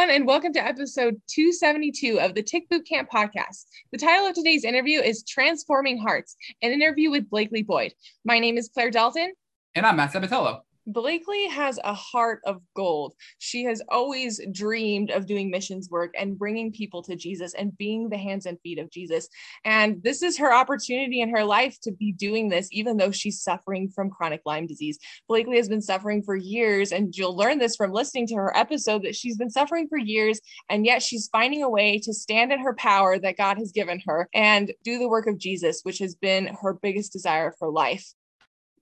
[0.00, 3.66] everyone, and welcome to episode 272 of the Tick Boot Camp podcast.
[3.92, 7.92] The title of today's interview is Transforming Hearts, an interview with Blakely Boyd.
[8.24, 9.34] My name is Claire Dalton.
[9.74, 10.60] And I'm Matt Sabatello.
[10.92, 13.14] Blakely has a heart of gold.
[13.38, 18.08] She has always dreamed of doing missions work and bringing people to Jesus and being
[18.08, 19.28] the hands and feet of Jesus.
[19.64, 23.40] And this is her opportunity in her life to be doing this, even though she's
[23.40, 24.98] suffering from chronic Lyme disease.
[25.28, 29.04] Blakely has been suffering for years, and you'll learn this from listening to her episode
[29.04, 32.58] that she's been suffering for years, and yet she's finding a way to stand in
[32.58, 36.16] her power that God has given her and do the work of Jesus, which has
[36.16, 38.12] been her biggest desire for life.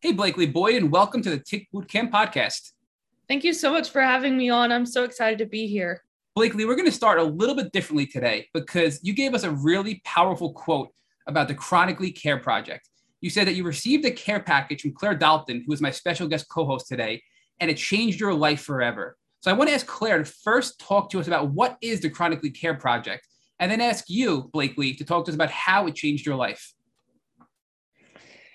[0.00, 2.70] Hey, Blakely Boyd, and welcome to the Tick Boot Camp podcast.
[3.26, 4.70] Thank you so much for having me on.
[4.70, 6.04] I'm so excited to be here.
[6.36, 9.50] Blakely, we're going to start a little bit differently today because you gave us a
[9.50, 10.94] really powerful quote
[11.26, 12.88] about the Chronically Care Project.
[13.20, 16.28] You said that you received a care package from Claire Dalton, who is my special
[16.28, 17.20] guest co host today,
[17.58, 19.16] and it changed your life forever.
[19.40, 22.08] So I want to ask Claire to first talk to us about what is the
[22.08, 23.26] Chronically Care Project,
[23.58, 26.72] and then ask you, Blakely, to talk to us about how it changed your life.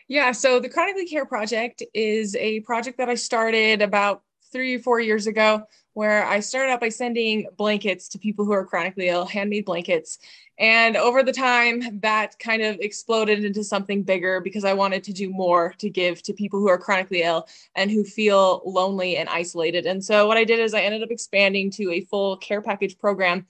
[0.07, 4.79] Yeah, so the Chronically Care Project is a project that I started about three or
[4.79, 9.09] four years ago, where I started out by sending blankets to people who are chronically
[9.09, 10.19] ill, handmade blankets.
[10.59, 15.13] And over the time, that kind of exploded into something bigger because I wanted to
[15.13, 19.29] do more to give to people who are chronically ill and who feel lonely and
[19.29, 19.85] isolated.
[19.85, 22.97] And so, what I did is I ended up expanding to a full care package
[22.97, 23.47] program.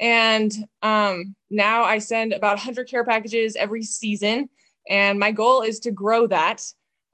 [0.00, 4.48] And um, now I send about 100 care packages every season
[4.88, 6.62] and my goal is to grow that.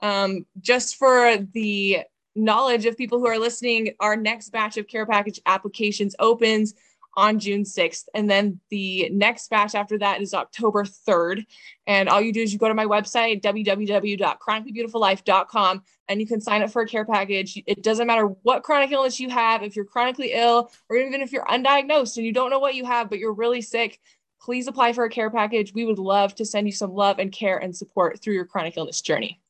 [0.03, 2.01] Um, just for the
[2.35, 6.75] knowledge of people who are listening, our next batch of care package applications opens
[7.17, 8.05] on June 6th.
[8.15, 11.45] And then the next batch after that is October 3rd.
[11.87, 16.63] And all you do is you go to my website, www.chronicallybeautifullife.com, and you can sign
[16.63, 17.61] up for a care package.
[17.67, 21.33] It doesn't matter what chronic illness you have, if you're chronically ill, or even if
[21.33, 23.99] you're undiagnosed and you don't know what you have, but you're really sick,
[24.41, 25.75] please apply for a care package.
[25.75, 28.77] We would love to send you some love and care and support through your chronic
[28.77, 29.41] illness journey.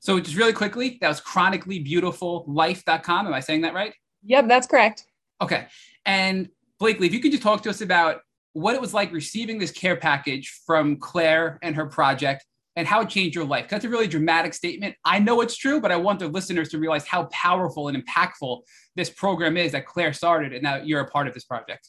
[0.00, 3.26] So, just really quickly, that was chronicallybeautifullife.com.
[3.26, 3.94] Am I saying that right?
[4.24, 5.06] Yep, that's correct.
[5.40, 5.66] Okay.
[6.04, 6.48] And
[6.82, 8.22] Blakely, if you could just talk to us about
[8.54, 13.02] what it was like receiving this care package from Claire and her project and how
[13.02, 13.68] it changed your life.
[13.68, 14.96] That's a really dramatic statement.
[15.04, 18.62] I know it's true, but I want the listeners to realize how powerful and impactful
[18.96, 21.88] this program is that Claire started and now you're a part of this project.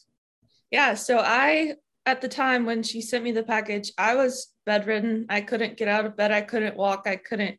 [0.70, 1.74] Yeah, so I
[2.06, 5.26] at the time when she sent me the package, I was bedridden.
[5.28, 6.32] I couldn't get out of bed.
[6.32, 7.04] I couldn't walk.
[7.06, 7.58] I couldn't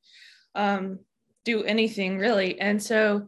[0.54, 1.00] um,
[1.44, 2.60] do anything really.
[2.60, 3.28] And so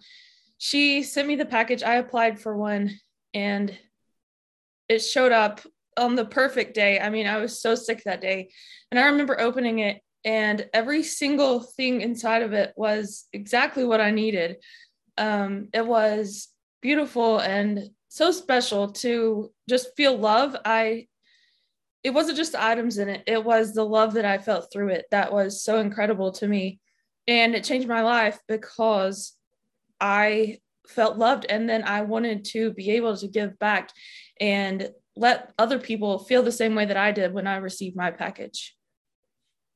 [0.57, 1.83] she sent me the package.
[1.83, 2.99] I applied for one
[3.33, 3.77] and
[4.89, 5.61] it showed up
[5.97, 6.99] on the perfect day.
[6.99, 8.49] I mean, I was so sick that day.
[8.91, 14.01] And I remember opening it, and every single thing inside of it was exactly what
[14.01, 14.57] I needed.
[15.17, 16.49] Um, it was
[16.81, 20.55] beautiful and so special to just feel love.
[20.65, 21.07] I
[22.03, 24.89] it wasn't just the items in it, it was the love that I felt through
[24.89, 26.79] it that was so incredible to me.
[27.27, 29.33] And it changed my life because
[29.99, 33.91] I felt loved and then I wanted to be able to give back
[34.39, 38.11] and let other people feel the same way that I did when I received my
[38.11, 38.76] package.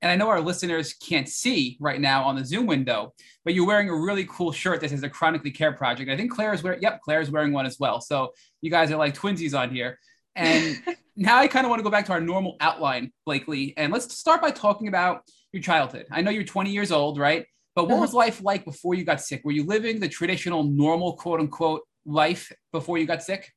[0.01, 3.13] And I know our listeners can't see right now on the Zoom window,
[3.45, 6.09] but you're wearing a really cool shirt that says the Chronically Care Project.
[6.09, 8.01] I think Claire is wearing, yep, Claire is wearing one as well.
[8.01, 9.99] So you guys are like twinsies on here.
[10.35, 10.81] And
[11.15, 13.75] now I kind of want to go back to our normal outline, Blakely.
[13.77, 16.07] And let's start by talking about your childhood.
[16.11, 17.45] I know you're 20 years old, right?
[17.75, 18.01] But what uh-huh.
[18.01, 19.41] was life like before you got sick?
[19.45, 23.51] Were you living the traditional, normal, quote unquote, life before you got sick?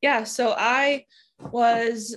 [0.00, 0.24] Yeah.
[0.24, 1.06] So I
[1.50, 2.16] was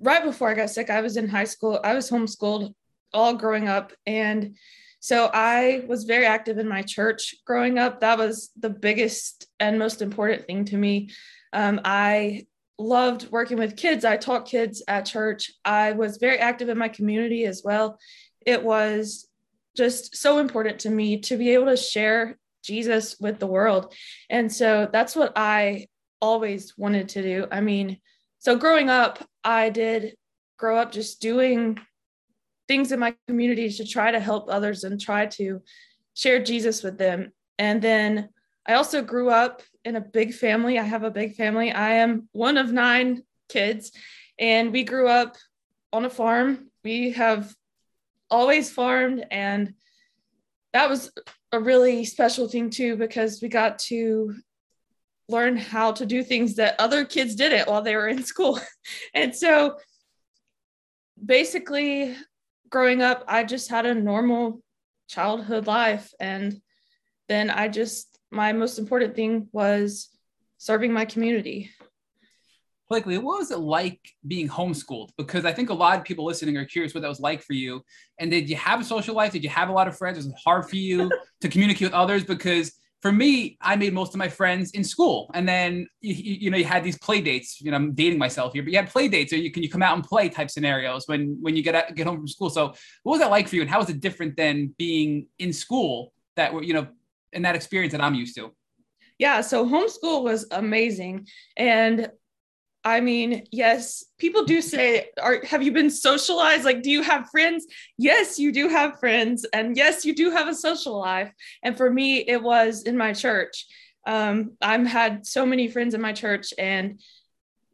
[0.00, 1.80] right before I got sick, I was in high school.
[1.82, 2.74] I was homeschooled
[3.12, 3.92] all growing up.
[4.06, 4.56] And
[5.00, 8.00] so I was very active in my church growing up.
[8.00, 11.10] That was the biggest and most important thing to me.
[11.52, 12.46] Um, I
[12.78, 14.04] loved working with kids.
[14.04, 15.52] I taught kids at church.
[15.64, 17.98] I was very active in my community as well.
[18.44, 19.28] It was
[19.76, 23.92] just so important to me to be able to share Jesus with the world.
[24.30, 25.86] And so that's what I
[26.20, 27.46] always wanted to do.
[27.52, 27.98] I mean,
[28.44, 30.16] so growing up, I did
[30.58, 31.80] grow up just doing
[32.68, 35.62] things in my community to try to help others and try to
[36.12, 37.32] share Jesus with them.
[37.58, 38.28] And then
[38.66, 40.78] I also grew up in a big family.
[40.78, 41.72] I have a big family.
[41.72, 43.92] I am one of nine kids,
[44.38, 45.36] and we grew up
[45.90, 46.70] on a farm.
[46.84, 47.54] We have
[48.30, 49.72] always farmed, and
[50.74, 51.10] that was
[51.50, 54.34] a really special thing too because we got to
[55.28, 58.60] learn how to do things that other kids didn't while they were in school.
[59.14, 59.76] and so
[61.24, 62.16] basically,
[62.68, 64.62] growing up, I just had a normal
[65.08, 66.12] childhood life.
[66.20, 66.60] And
[67.28, 70.10] then I just, my most important thing was
[70.58, 71.70] serving my community.
[72.88, 75.10] Blakely, what was it like being homeschooled?
[75.16, 77.54] Because I think a lot of people listening are curious what that was like for
[77.54, 77.82] you.
[78.18, 79.32] And did you have a social life?
[79.32, 80.18] Did you have a lot of friends?
[80.18, 81.10] Was it hard for you
[81.40, 82.24] to communicate with others?
[82.24, 82.72] Because
[83.04, 86.56] for me, I made most of my friends in school, and then you, you, know
[86.56, 87.60] you had these play dates.
[87.60, 89.68] You know, I'm dating myself here, but you had play dates, or you can you
[89.68, 92.48] come out and play type scenarios when when you get out, get home from school.
[92.48, 92.68] So,
[93.02, 96.14] what was that like for you, and how was it different than being in school?
[96.36, 96.86] That were you know,
[97.34, 98.54] in that experience that I'm used to.
[99.18, 101.26] Yeah, so homeschool was amazing,
[101.58, 102.10] and
[102.84, 106.64] I mean, yes, people do say, "Are have you been socialized?
[106.64, 107.66] Like, do you have friends?"
[107.96, 111.32] Yes, you do have friends, and yes, you do have a social life.
[111.62, 113.66] And for me, it was in my church.
[114.06, 117.00] Um, I've had so many friends in my church, and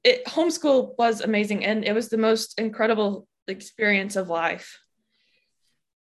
[0.05, 4.79] it homeschool was amazing, and it was the most incredible experience of life.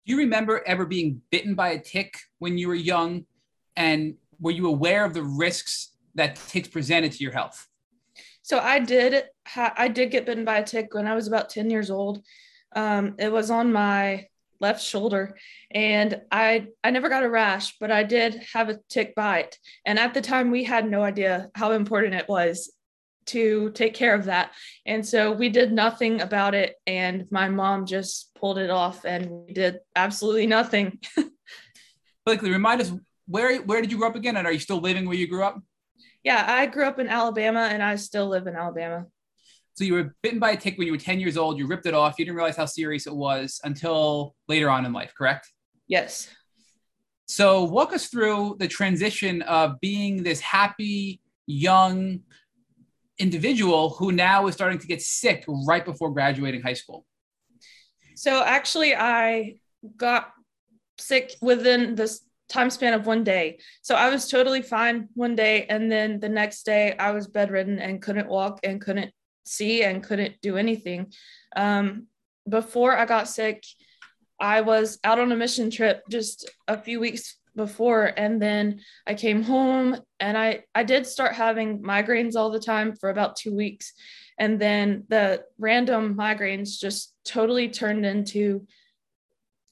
[0.06, 3.26] Do you remember ever being bitten by a tick when you were young,
[3.76, 7.68] and were you aware of the risks that ticks presented to your health?
[8.44, 11.48] So I did ha- I did get bitten by a tick when I was about
[11.48, 12.22] 10 years old.
[12.76, 14.26] Um, it was on my
[14.60, 15.36] left shoulder
[15.70, 19.58] and I I never got a rash, but I did have a tick bite.
[19.86, 22.70] And at the time we had no idea how important it was
[23.26, 24.52] to take care of that.
[24.84, 29.30] And so we did nothing about it and my mom just pulled it off and
[29.30, 30.98] we did absolutely nothing.
[32.26, 32.92] Blakely, remind us
[33.26, 35.44] where where did you grow up again and are you still living where you grew
[35.44, 35.62] up?
[36.24, 39.06] Yeah, I grew up in Alabama and I still live in Alabama.
[39.74, 41.58] So you were bitten by a tick when you were 10 years old.
[41.58, 42.18] You ripped it off.
[42.18, 45.52] You didn't realize how serious it was until later on in life, correct?
[45.86, 46.28] Yes.
[47.26, 52.20] So walk us through the transition of being this happy, young
[53.18, 57.04] individual who now is starting to get sick right before graduating high school.
[58.16, 59.56] So actually, I
[59.96, 60.32] got
[60.98, 63.58] sick within this time span of one day.
[63.82, 65.66] So I was totally fine one day.
[65.66, 69.12] And then the next day, I was bedridden and couldn't walk and couldn't
[69.44, 71.12] see and couldn't do anything.
[71.56, 72.06] Um,
[72.48, 73.64] before I got sick,
[74.40, 79.14] I was out on a mission trip just a few weeks before and then I
[79.14, 83.54] came home and I I did start having migraines all the time for about 2
[83.54, 83.92] weeks
[84.38, 88.66] and then the random migraines just totally turned into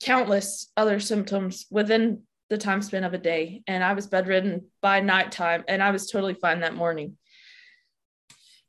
[0.00, 2.22] countless other symptoms within
[2.52, 3.62] the time span of a day.
[3.66, 7.16] And I was bedridden by nighttime and I was totally fine that morning.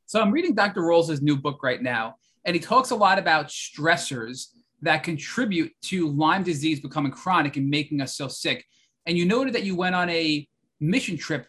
[0.06, 0.82] So I'm reading Dr.
[0.82, 2.16] Rawls' new book right now,
[2.46, 4.48] and he talks a lot about stressors
[4.82, 8.64] that contribute to Lyme disease becoming chronic and making us so sick.
[9.06, 10.48] And you noted that you went on a
[10.80, 11.48] mission trip,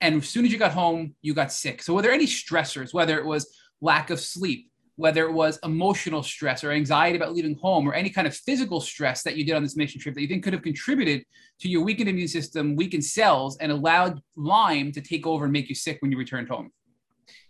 [0.00, 1.82] and as soon as you got home, you got sick.
[1.82, 6.22] So were there any stressors, whether it was lack of sleep, whether it was emotional
[6.22, 9.54] stress or anxiety about leaving home or any kind of physical stress that you did
[9.54, 11.24] on this mission trip that you think could have contributed
[11.60, 15.68] to your weakened immune system, weakened cells, and allowed Lyme to take over and make
[15.68, 16.70] you sick when you returned home?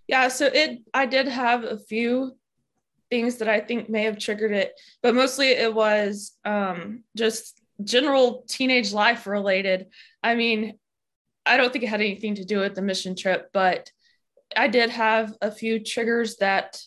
[0.07, 2.37] Yeah, so it I did have a few
[3.11, 4.73] things that I think may have triggered it,
[5.03, 9.89] but mostly it was um, just general teenage life related.
[10.23, 10.79] I mean,
[11.45, 13.91] I don't think it had anything to do with the mission trip, but
[14.57, 16.81] I did have a few triggers that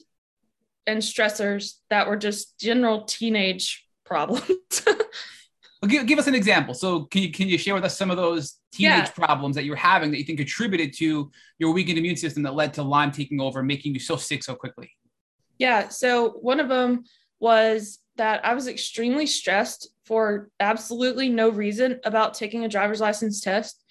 [0.88, 4.46] and stressors that were just general teenage problems.
[4.86, 6.74] well, give, give us an example.
[6.74, 9.12] So can you can you share with us some of those teenage yeah.
[9.12, 12.56] problems that you were having that you think contributed to your weakened immune system that
[12.56, 14.92] led to Lyme taking over, making you so sick so quickly?
[15.58, 15.90] Yeah.
[15.90, 17.06] So one of them
[17.40, 23.42] was that I was extremely stressed for absolutely no reason about taking a driver's license
[23.42, 23.84] test.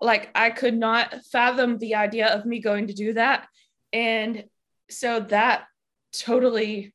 [0.00, 3.48] Like I could not fathom the idea of me going to do that.
[3.92, 4.44] And
[4.90, 5.64] so that
[6.12, 6.94] totally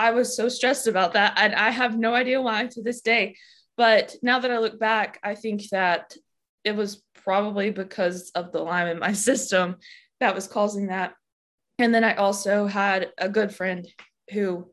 [0.00, 1.34] I was so stressed about that.
[1.36, 3.36] And I have no idea why to this day.
[3.76, 6.16] But now that I look back, I think that
[6.64, 9.76] it was probably because of the Lyme in my system
[10.20, 11.14] that was causing that.
[11.78, 13.86] And then I also had a good friend
[14.32, 14.70] who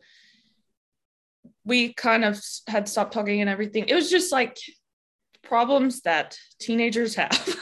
[1.65, 3.85] we kind of had stopped talking and everything.
[3.87, 4.57] It was just like
[5.43, 7.57] problems that teenagers have.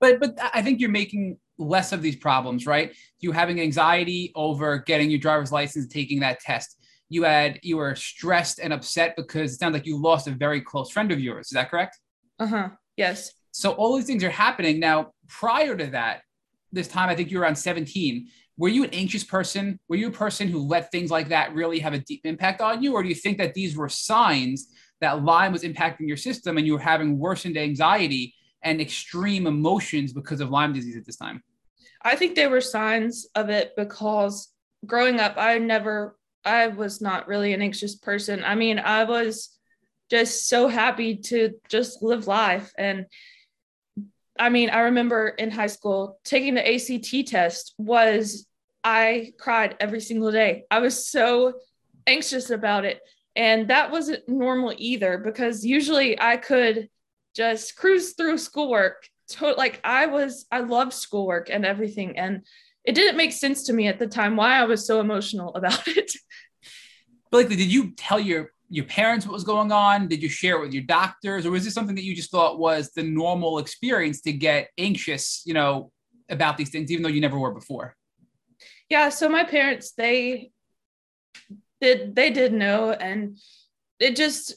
[0.00, 2.94] but but I think you're making less of these problems, right?
[3.24, 6.78] You having anxiety over getting your driver's license, taking that test.
[7.08, 10.60] You had you were stressed and upset because it sounds like you lost a very
[10.60, 11.46] close friend of yours.
[11.46, 11.98] Is that correct?
[12.38, 12.68] Uh huh.
[12.98, 13.32] Yes.
[13.50, 15.12] So all these things are happening now.
[15.26, 16.20] Prior to that,
[16.70, 18.28] this time I think you were around 17.
[18.58, 19.80] Were you an anxious person?
[19.88, 22.82] Were you a person who let things like that really have a deep impact on
[22.82, 24.68] you, or do you think that these were signs
[25.00, 30.12] that Lyme was impacting your system and you were having worsened anxiety and extreme emotions
[30.12, 31.42] because of Lyme disease at this time?
[32.04, 34.52] I think they were signs of it because
[34.86, 38.44] growing up, I never, I was not really an anxious person.
[38.44, 39.56] I mean, I was
[40.10, 42.72] just so happy to just live life.
[42.76, 43.06] And
[44.38, 48.46] I mean, I remember in high school taking the ACT test was
[48.82, 50.64] I cried every single day.
[50.70, 51.54] I was so
[52.06, 53.00] anxious about it.
[53.36, 56.88] And that wasn't normal either because usually I could
[57.34, 59.08] just cruise through schoolwork.
[59.34, 62.18] To, like I was, I loved schoolwork and everything.
[62.18, 62.42] And
[62.84, 65.86] it didn't make sense to me at the time why I was so emotional about
[65.96, 66.12] it.
[67.30, 70.08] Blakely, did you tell your your parents what was going on?
[70.08, 72.58] Did you share it with your doctors, or was this something that you just thought
[72.58, 75.92] was the normal experience to get anxious, you know,
[76.28, 77.96] about these things, even though you never were before?
[78.88, 79.08] Yeah.
[79.10, 80.50] So my parents, they
[81.80, 83.38] did they did know, and
[83.98, 84.54] it just,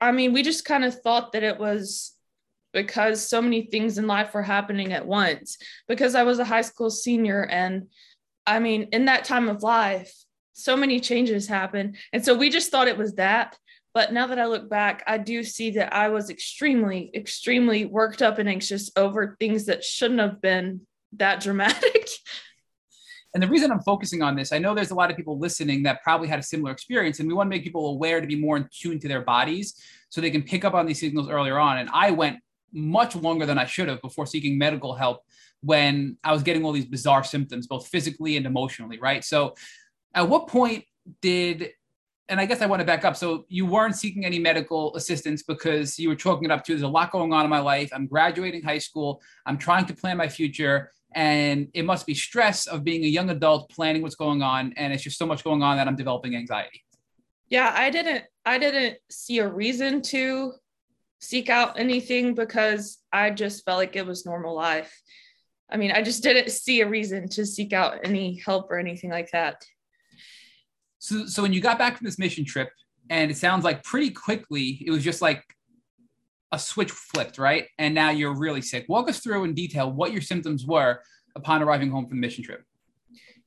[0.00, 2.12] I mean, we just kind of thought that it was
[2.72, 5.58] because so many things in life were happening at once.
[5.88, 7.88] Because I was a high school senior, and
[8.46, 10.12] I mean, in that time of life,
[10.52, 11.96] so many changes happen.
[12.12, 13.56] And so we just thought it was that.
[13.92, 18.22] But now that I look back, I do see that I was extremely, extremely worked
[18.22, 20.82] up and anxious over things that shouldn't have been
[21.14, 22.08] that dramatic.
[23.32, 25.84] And the reason I'm focusing on this, I know there's a lot of people listening
[25.84, 28.34] that probably had a similar experience, and we want to make people aware to be
[28.34, 31.56] more in tune to their bodies so they can pick up on these signals earlier
[31.58, 31.78] on.
[31.78, 32.38] And I went
[32.72, 35.22] much longer than I should have before seeking medical help
[35.62, 39.24] when I was getting all these bizarre symptoms, both physically and emotionally, right?
[39.24, 39.54] So
[40.14, 40.84] at what point
[41.20, 41.70] did
[42.30, 43.16] and I guess I want to back up.
[43.16, 46.82] So you weren't seeking any medical assistance because you were chalking it up to there's
[46.82, 47.90] a lot going on in my life.
[47.92, 49.20] I'm graduating high school.
[49.46, 50.92] I'm trying to plan my future.
[51.12, 54.72] And it must be stress of being a young adult planning what's going on.
[54.76, 56.84] And it's just so much going on that I'm developing anxiety.
[57.48, 60.52] Yeah, I didn't I didn't see a reason to
[61.20, 64.92] seek out anything because I just felt like it was normal life.
[65.70, 69.10] I mean, I just didn't see a reason to seek out any help or anything
[69.10, 69.64] like that.
[70.98, 72.70] So, so when you got back from this mission trip,
[73.08, 75.42] and it sounds like pretty quickly, it was just like
[76.52, 77.66] a switch flipped, right?
[77.78, 78.86] And now you're really sick.
[78.88, 81.00] Walk us through in detail what your symptoms were
[81.36, 82.62] upon arriving home from the mission trip.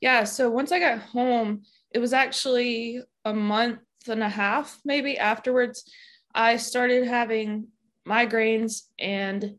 [0.02, 0.26] Yeah.
[0.26, 5.90] So once I got home, it was actually a month and a half, maybe afterwards.
[6.34, 7.68] I started having
[8.08, 9.56] migraines and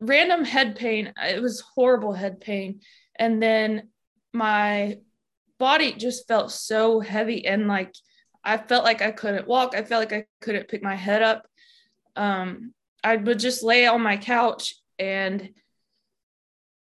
[0.00, 1.12] random head pain.
[1.20, 2.80] It was horrible head pain.
[3.16, 3.88] And then
[4.32, 4.98] my
[5.58, 7.94] body just felt so heavy and like
[8.44, 9.74] I felt like I couldn't walk.
[9.74, 11.46] I felt like I couldn't pick my head up.
[12.14, 15.50] Um, I would just lay on my couch and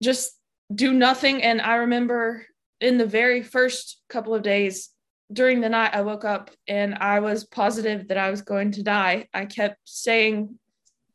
[0.04, 0.38] just
[0.74, 1.42] do nothing.
[1.44, 2.46] And I remember
[2.82, 4.90] in the very first couple of days
[5.32, 8.84] during the night, I woke up and I was positive that I was going to
[8.84, 9.28] die.
[9.34, 10.58] I kept saying,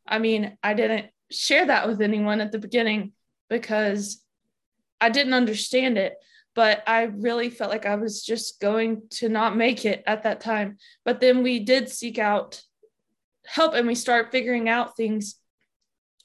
[0.07, 3.13] I mean, I didn't share that with anyone at the beginning
[3.49, 4.21] because
[5.01, 6.15] I didn't understand it
[6.55, 10.41] but I really felt like I was just going to not make it at that
[10.41, 10.77] time.
[11.03, 12.61] But then we did seek out
[13.45, 15.35] help and we start figuring out things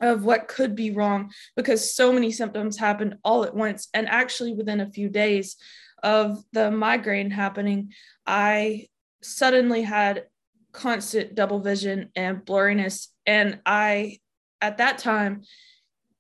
[0.01, 3.89] of what could be wrong because so many symptoms happened all at once.
[3.95, 5.57] And actually, within a few days
[6.03, 7.93] of the migraine happening,
[8.27, 8.87] I
[9.23, 10.27] suddenly had
[10.73, 13.09] constant double vision and blurriness.
[13.27, 14.19] And I,
[14.61, 15.43] at that time,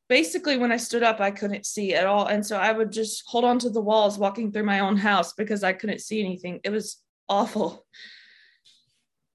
[0.08, 2.26] basically when I stood up, I couldn't see at all.
[2.26, 5.32] And so I would just hold on to the walls walking through my own house
[5.34, 6.60] because I couldn't see anything.
[6.64, 7.86] It was awful.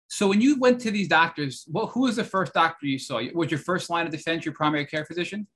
[0.10, 3.20] So when you went to these doctors, what who was the first doctor you saw?
[3.34, 5.48] Was your first line of defense your primary care physician?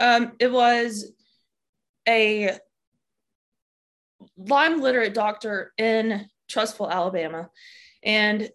[0.00, 1.10] Um, it was
[2.06, 2.58] a
[4.36, 7.50] Lyme literate doctor in Trussville, Alabama.
[8.02, 8.50] And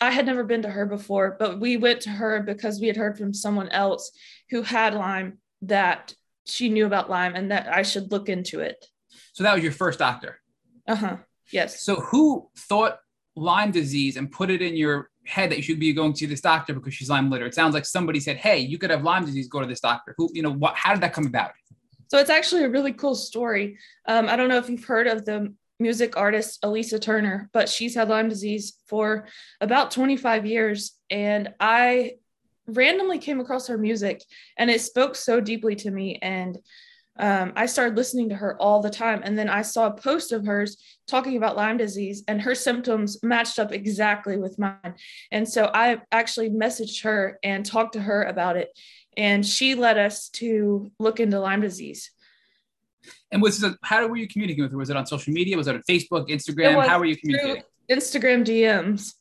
[0.00, 2.96] I had never been to her before, but we went to her because we had
[2.96, 4.10] heard from someone else
[4.50, 6.14] who had Lyme that
[6.46, 8.84] she knew about Lyme and that I should look into it.
[9.32, 10.40] So that was your first doctor.
[10.86, 11.16] Uh huh.
[11.52, 11.82] Yes.
[11.82, 12.98] So who thought
[13.36, 16.40] Lyme disease and put it in your head that you should be going to this
[16.40, 17.48] doctor because she's Lyme literate?
[17.48, 19.48] It sounds like somebody said, "Hey, you could have Lyme disease.
[19.48, 20.74] Go to this doctor." Who, you know, what?
[20.74, 21.52] How did that come about?
[22.08, 23.78] So it's actually a really cool story.
[24.06, 27.94] Um, I don't know if you've heard of the music artist Elisa Turner, but she's
[27.94, 29.28] had Lyme disease for
[29.60, 30.92] about 25 years.
[31.10, 32.14] And I
[32.66, 34.22] randomly came across her music
[34.56, 36.18] and it spoke so deeply to me.
[36.20, 36.58] And
[37.18, 39.22] um, I started listening to her all the time.
[39.24, 40.76] And then I saw a post of hers
[41.08, 44.94] talking about Lyme disease, and her symptoms matched up exactly with mine.
[45.32, 48.68] And so I actually messaged her and talked to her about it.
[49.18, 52.12] And she led us to look into Lyme disease.
[53.32, 54.78] And was it, how were you communicating with her?
[54.78, 55.56] Was it on social media?
[55.56, 56.86] Was it on Facebook, Instagram?
[56.86, 57.64] How were you communicating?
[57.90, 59.14] Instagram DMs.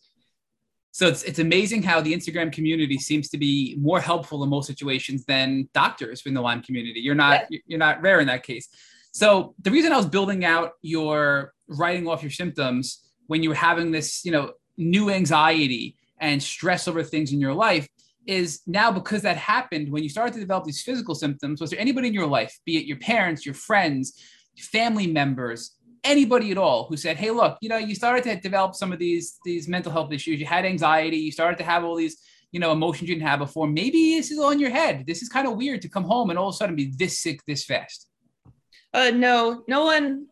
[0.91, 4.65] So it's it's amazing how the Instagram community seems to be more helpful in most
[4.65, 6.99] situations than doctors in the Lyme community.
[6.99, 7.59] You're not yeah.
[7.67, 8.67] you're not rare in that case.
[9.11, 13.55] So the reason I was building out your writing off your symptoms when you were
[13.55, 17.87] having this, you know, new anxiety and stress over things in your life
[18.27, 21.79] is now because that happened when you started to develop these physical symptoms was there
[21.79, 24.21] anybody in your life be it your parents your friends
[24.57, 28.75] family members anybody at all who said hey look you know you started to develop
[28.75, 31.95] some of these these mental health issues you had anxiety you started to have all
[31.95, 32.17] these
[32.51, 33.67] you know emotions you didn't have before.
[33.67, 35.05] Maybe this is all in your head.
[35.05, 37.19] This is kind of weird to come home and all of a sudden be this
[37.19, 38.07] sick this fast.
[38.93, 40.27] Uh no no one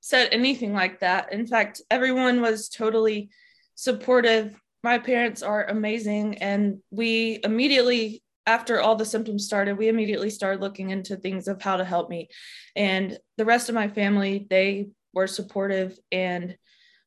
[0.00, 1.32] said anything like that.
[1.32, 3.30] In fact everyone was totally
[3.74, 6.38] supportive my parents are amazing.
[6.38, 11.60] And we immediately after all the symptoms started we immediately started looking into things of
[11.60, 12.28] how to help me.
[12.76, 15.98] And the rest of my family they were supportive.
[16.12, 16.56] And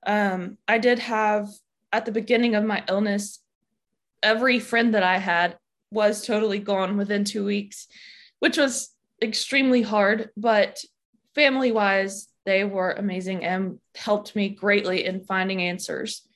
[0.05, 1.48] um, i did have
[1.93, 3.39] at the beginning of my illness
[4.24, 5.57] every friend that i had
[5.91, 7.88] was totally gone within two weeks
[8.39, 8.89] which was
[9.21, 10.29] extremely hard.
[10.36, 10.79] But
[11.33, 16.28] family wise they were amazing and helped me greatly in finding answers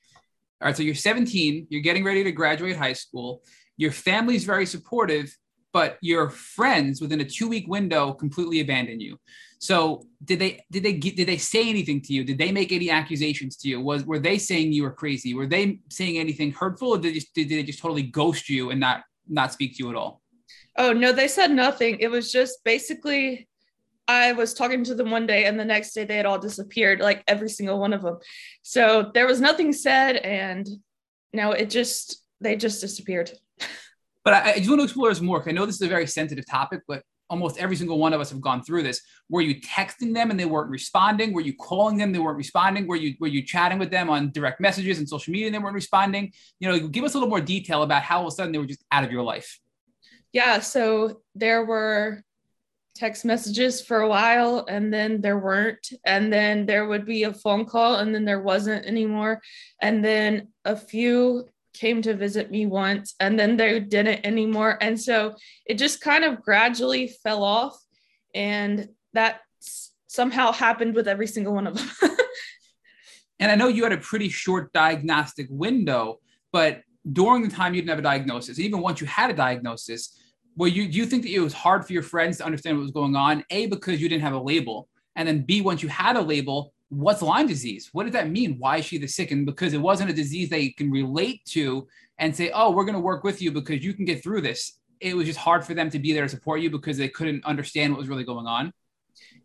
[0.63, 3.43] all right, so you're 17, you're getting ready to graduate high school.
[3.75, 5.35] Your family's very supportive,
[5.73, 9.19] but your friends within a two week window completely abandon you.
[9.59, 12.23] So did they did they did they say anything to you?
[12.23, 13.81] Did they make any accusations to you?
[13.81, 15.33] Was were they saying you were crazy?
[15.33, 18.69] Were they saying anything hurtful, or did they just, did they just totally ghost you
[18.69, 20.21] and not not speak to you at all?
[20.77, 21.97] Oh no, they said nothing.
[21.99, 23.49] It was just basically
[24.07, 26.99] I was talking to them one day and the next day they had all disappeared,
[26.99, 28.17] like every single one of them.
[28.61, 30.67] So there was nothing said and
[31.31, 33.31] no, it just, they just disappeared.
[34.23, 35.43] But I, I just want to explore this more.
[35.47, 38.29] I know this is a very sensitive topic, but almost every single one of us
[38.29, 39.01] have gone through this.
[39.29, 41.33] Were you texting them and they weren't responding?
[41.33, 42.11] Were you calling them?
[42.11, 42.87] They weren't responding.
[42.87, 45.59] Were you were you chatting with them on direct messages and social media and they
[45.59, 46.31] weren't responding?
[46.59, 48.59] You know, give us a little more detail about how all of a sudden they
[48.59, 49.59] were just out of your life.
[50.31, 50.59] Yeah.
[50.59, 52.23] So there were
[52.95, 57.33] text messages for a while and then there weren't and then there would be a
[57.33, 59.41] phone call and then there wasn't anymore
[59.81, 64.99] and then a few came to visit me once and then they didn't anymore and
[64.99, 65.33] so
[65.65, 67.75] it just kind of gradually fell off
[68.35, 69.41] and that
[70.07, 71.89] somehow happened with every single one of them.
[73.39, 76.19] And i know you had a pretty short diagnostic window
[76.53, 80.17] but during the time you didn't have a diagnosis even once you had a diagnosis
[80.55, 82.83] well, you do you think that it was hard for your friends to understand what
[82.83, 83.43] was going on?
[83.49, 86.73] A, because you didn't have a label, and then B, once you had a label,
[86.89, 87.89] what's Lyme disease?
[87.91, 88.57] What does that mean?
[88.59, 89.31] Why is she the sick?
[89.31, 91.87] And because it wasn't a disease they can relate to
[92.19, 94.79] and say, oh, we're going to work with you because you can get through this.
[94.99, 97.43] It was just hard for them to be there to support you because they couldn't
[97.45, 98.71] understand what was really going on.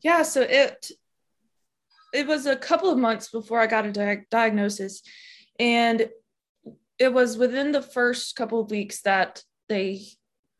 [0.02, 0.90] Yeah, so it
[2.14, 5.02] it was a couple of months before I got a di- diagnosis,
[5.58, 6.08] and
[6.98, 10.02] it was within the first couple of weeks that they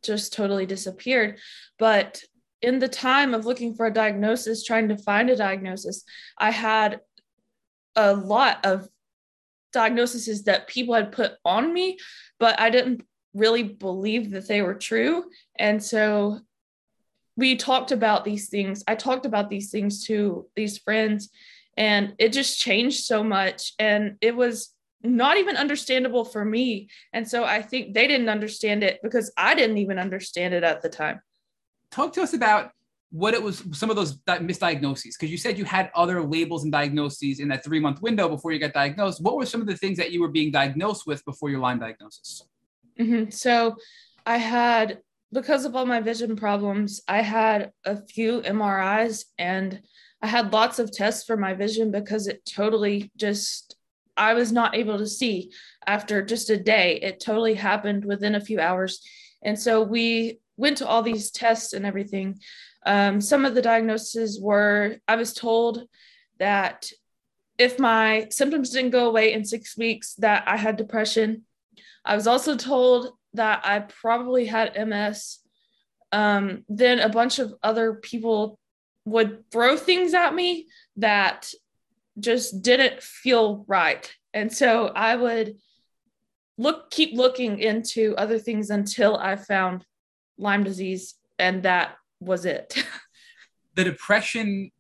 [0.03, 1.39] just totally disappeared.
[1.79, 2.23] But
[2.63, 6.05] in the time of looking for a diagnosis, trying to find a diagnosis,
[6.37, 7.01] I had
[7.95, 8.89] a lot of
[9.73, 11.99] diagnoses that people had put on me,
[12.39, 13.03] but I didn't
[13.35, 15.25] really believe that they were true.
[15.59, 16.41] And so
[17.37, 18.83] we talked about these things.
[18.89, 21.31] I talked about these things to these friends,
[21.77, 23.75] and it just changed so much.
[23.79, 26.89] And it was not even understandable for me.
[27.13, 30.83] And so I think they didn't understand it because I didn't even understand it at
[30.83, 31.21] the time.
[31.91, 32.73] Talk to us about
[33.11, 36.73] what it was, some of those misdiagnoses, because you said you had other labels and
[36.73, 39.23] diagnoses in that three month window before you got diagnosed.
[39.23, 41.79] What were some of the things that you were being diagnosed with before your Lyme
[41.79, 42.43] diagnosis?
[43.01, 43.31] Mm-hmm.
[43.31, 43.77] So
[44.27, 44.99] I had,
[45.33, 49.81] because of all my vision problems, I had a few MRIs and
[50.21, 53.77] I had lots of tests for my vision because it totally just
[54.19, 55.53] I was not able to see
[55.87, 56.99] after just a day.
[57.01, 59.01] It totally happened within a few hours.
[59.43, 62.41] And so we went to all these tests and everything.
[62.85, 65.87] Um, some of the diagnoses were I was told
[66.39, 66.91] that
[67.59, 71.45] if my symptoms didn't go away in six weeks, that I had depression.
[72.05, 75.39] I was also told that I probably had MS.
[76.13, 78.59] Um, then a bunch of other people
[79.05, 81.53] would throw things at me that
[82.21, 84.11] just didn't feel right.
[84.35, 85.57] And so I would
[86.57, 89.85] look keep looking into other things until I found
[90.37, 92.75] Lyme disease and that was it.
[93.75, 94.71] the depression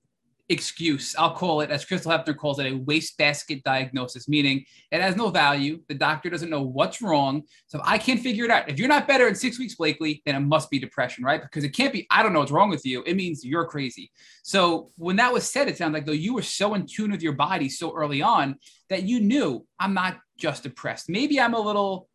[0.50, 5.14] excuse, I'll call it, as Crystal Hefner calls it, a wastebasket diagnosis, meaning it has
[5.14, 5.80] no value.
[5.88, 7.42] The doctor doesn't know what's wrong.
[7.66, 8.68] So I can't figure it out.
[8.68, 11.42] If you're not better in six weeks, Blakely, then it must be depression, right?
[11.42, 13.02] Because it can't be, I don't know what's wrong with you.
[13.06, 14.11] It means you're crazy.
[14.42, 17.22] So when that was said, it sounds like though you were so in tune with
[17.22, 18.56] your body so early on
[18.88, 21.11] that you knew I'm not just depressed.
[21.11, 22.08] Maybe I'm a little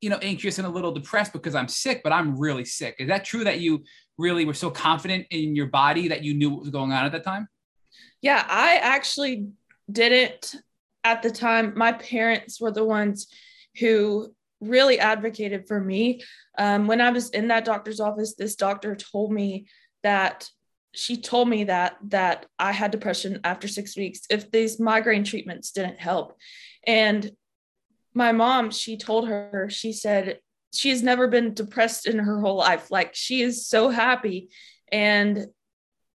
[0.00, 3.08] you know anxious and a little depressed because i'm sick but i'm really sick is
[3.08, 3.82] that true that you
[4.16, 7.10] really were so confident in your body that you knew what was going on at
[7.10, 7.48] that time
[8.20, 9.48] yeah, I actually
[9.90, 10.54] didn't
[11.04, 11.72] at the time.
[11.76, 13.28] My parents were the ones
[13.78, 16.22] who really advocated for me.
[16.56, 19.66] Um, when I was in that doctor's office, this doctor told me
[20.02, 20.48] that
[20.94, 25.70] she told me that that I had depression after six weeks if these migraine treatments
[25.70, 26.36] didn't help.
[26.86, 27.30] And
[28.14, 30.40] my mom, she told her, she said
[30.72, 32.90] she has never been depressed in her whole life.
[32.90, 34.48] Like she is so happy.
[34.90, 35.46] And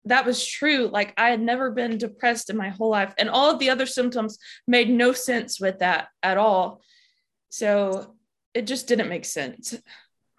[0.05, 0.89] that was true.
[0.91, 3.13] Like I had never been depressed in my whole life.
[3.17, 4.37] And all of the other symptoms
[4.67, 6.81] made no sense with that at all.
[7.49, 8.15] So
[8.53, 9.75] it just didn't make sense.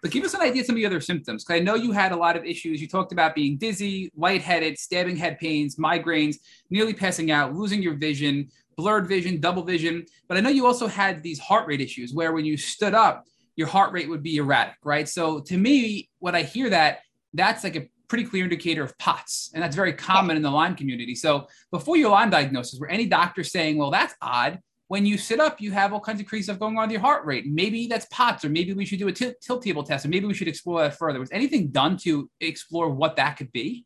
[0.01, 1.43] But give us an idea of some of the other symptoms.
[1.43, 2.79] Because I know you had a lot of issues.
[2.79, 6.35] You talked about being dizzy, lightheaded, stabbing head pains, migraines,
[6.69, 10.05] nearly passing out, losing your vision, blurred vision, double vision.
[10.27, 13.25] But I know you also had these heart rate issues where when you stood up,
[13.55, 15.09] your heart rate would be erratic, right?
[15.09, 16.99] So to me, when I hear that,
[17.33, 19.51] that's like a pretty clear indicator of POTS.
[19.53, 21.15] And that's very common in the Lyme community.
[21.15, 25.39] So before your Lyme diagnosis, were any doctors saying, well, that's odd when you sit
[25.39, 27.45] up, you have all kinds of crazy stuff going on with your heart rate.
[27.47, 30.27] Maybe that's POTS, or maybe we should do a t- tilt table test, or maybe
[30.27, 31.19] we should explore that further.
[31.19, 33.85] Was anything done to explore what that could be?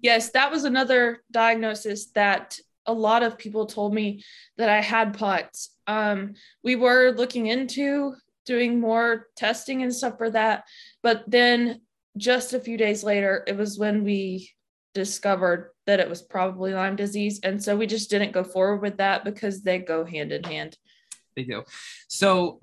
[0.00, 4.24] Yes, that was another diagnosis that a lot of people told me
[4.56, 5.70] that I had POTS.
[5.86, 8.14] Um, we were looking into
[8.46, 10.64] doing more testing and stuff for that,
[11.02, 11.82] but then
[12.18, 14.50] just a few days later, it was when we
[14.94, 17.40] discovered that it was probably Lyme disease.
[17.42, 20.76] And so we just didn't go forward with that because they go hand in hand.
[21.36, 21.64] They do.
[22.08, 22.60] So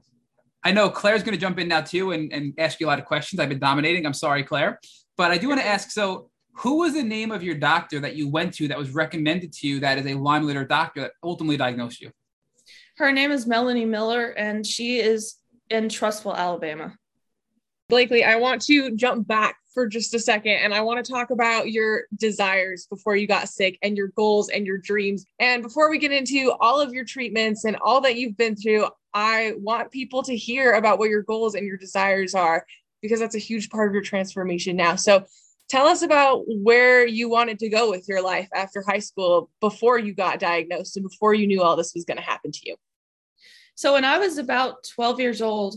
[0.63, 2.99] I know Claire's going to jump in now too and, and ask you a lot
[2.99, 3.39] of questions.
[3.39, 4.05] I've been dominating.
[4.05, 4.79] I'm sorry, Claire.
[5.17, 8.15] But I do want to ask so, who was the name of your doctor that
[8.15, 11.11] you went to that was recommended to you that is a Lyme literate doctor that
[11.21, 12.11] ultimately diagnosed you?
[12.97, 15.35] Her name is Melanie Miller, and she is
[15.69, 16.95] in Trussville, Alabama.
[17.87, 21.29] Blakely, I want to jump back for just a second and I want to talk
[21.29, 25.25] about your desires before you got sick and your goals and your dreams.
[25.39, 28.87] And before we get into all of your treatments and all that you've been through,
[29.13, 32.65] I want people to hear about what your goals and your desires are
[33.03, 34.95] because that's a huge part of your transformation now.
[34.95, 35.25] So
[35.69, 39.99] tell us about where you wanted to go with your life after high school before
[39.99, 42.77] you got diagnosed and before you knew all this was going to happen to you.
[43.75, 45.75] So when I was about 12 years old,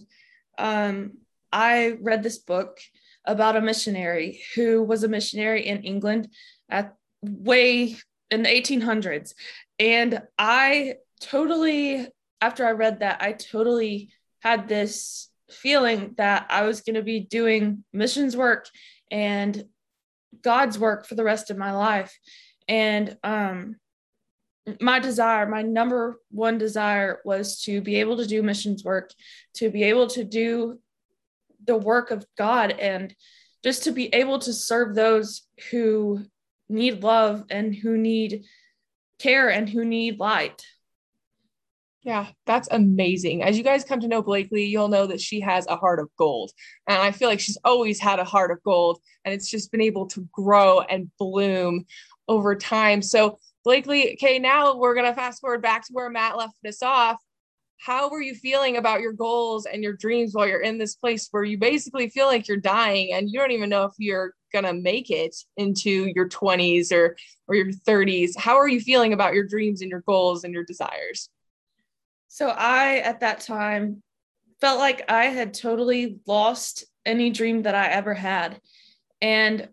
[0.56, 1.18] um,
[1.52, 2.78] I read this book
[3.24, 6.28] about a missionary who was a missionary in England
[6.70, 7.96] at way
[8.30, 9.34] in the 1800s.
[9.78, 12.08] And I totally,
[12.40, 17.20] after I read that, I totally had this feeling that I was going to be
[17.20, 18.68] doing missions work
[19.10, 19.64] and
[20.42, 22.16] God's work for the rest of my life.
[22.68, 23.76] And um,
[24.80, 29.12] my desire, my number one desire was to be able to do missions work,
[29.54, 30.78] to be able to do
[31.68, 33.14] the work of God and
[33.62, 36.24] just to be able to serve those who
[36.68, 38.44] need love and who need
[39.20, 40.64] care and who need light.
[42.02, 43.42] Yeah, that's amazing.
[43.42, 46.08] As you guys come to know Blakely, you'll know that she has a heart of
[46.16, 46.52] gold.
[46.86, 49.82] And I feel like she's always had a heart of gold and it's just been
[49.82, 51.84] able to grow and bloom
[52.26, 53.02] over time.
[53.02, 56.82] So, Blakely, okay, now we're going to fast forward back to where Matt left us
[56.82, 57.18] off
[57.78, 61.28] how were you feeling about your goals and your dreams while you're in this place
[61.30, 64.72] where you basically feel like you're dying and you don't even know if you're gonna
[64.72, 69.46] make it into your 20s or or your 30s how are you feeling about your
[69.46, 71.28] dreams and your goals and your desires?
[72.28, 74.02] So i at that time
[74.60, 78.60] felt like i had totally lost any dream that i ever had.
[79.20, 79.68] And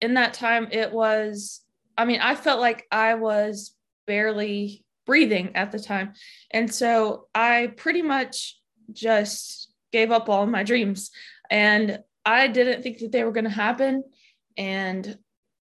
[0.00, 1.60] in that time it was
[1.96, 3.74] i mean i felt like i was
[4.06, 6.12] barely breathing at the time.
[6.52, 8.60] And so I pretty much
[8.92, 11.10] just gave up all my dreams
[11.50, 14.04] and I didn't think that they were going to happen.
[14.58, 15.18] And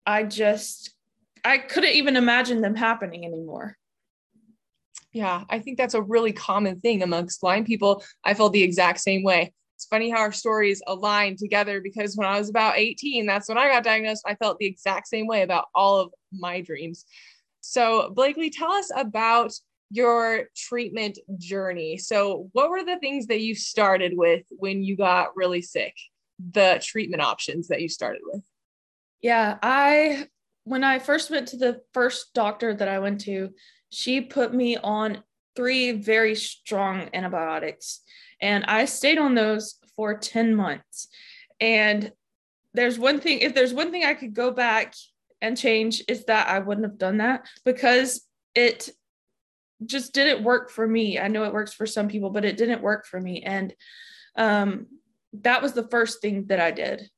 [0.05, 0.93] I just,
[1.45, 3.77] I couldn't even imagine them happening anymore.
[5.13, 8.03] Yeah, I think that's a really common thing amongst Lyme people.
[8.25, 9.53] I felt the exact same way.
[9.75, 13.57] It's funny how our stories align together because when I was about 18, that's when
[13.57, 14.25] I got diagnosed.
[14.27, 17.05] I felt the exact same way about all of my dreams.
[17.69, 19.53] So, Blakely, tell us about
[19.91, 21.97] your treatment journey.
[21.97, 25.93] So, what were the things that you started with when you got really sick?
[26.51, 28.41] The treatment options that you started with?
[29.21, 30.29] Yeah, I,
[30.63, 33.51] when I first went to the first doctor that I went to,
[33.91, 35.23] she put me on
[35.55, 38.01] three very strong antibiotics,
[38.41, 41.07] and I stayed on those for 10 months.
[41.59, 42.13] And
[42.73, 44.95] there's one thing, if there's one thing I could go back
[45.41, 48.25] and change is that I wouldn't have done that because
[48.55, 48.89] it
[49.85, 51.19] just didn't work for me.
[51.19, 53.41] I know it works for some people, but it didn't work for me.
[53.43, 53.73] And
[54.35, 54.87] um,
[55.33, 57.09] that was the first thing that I did.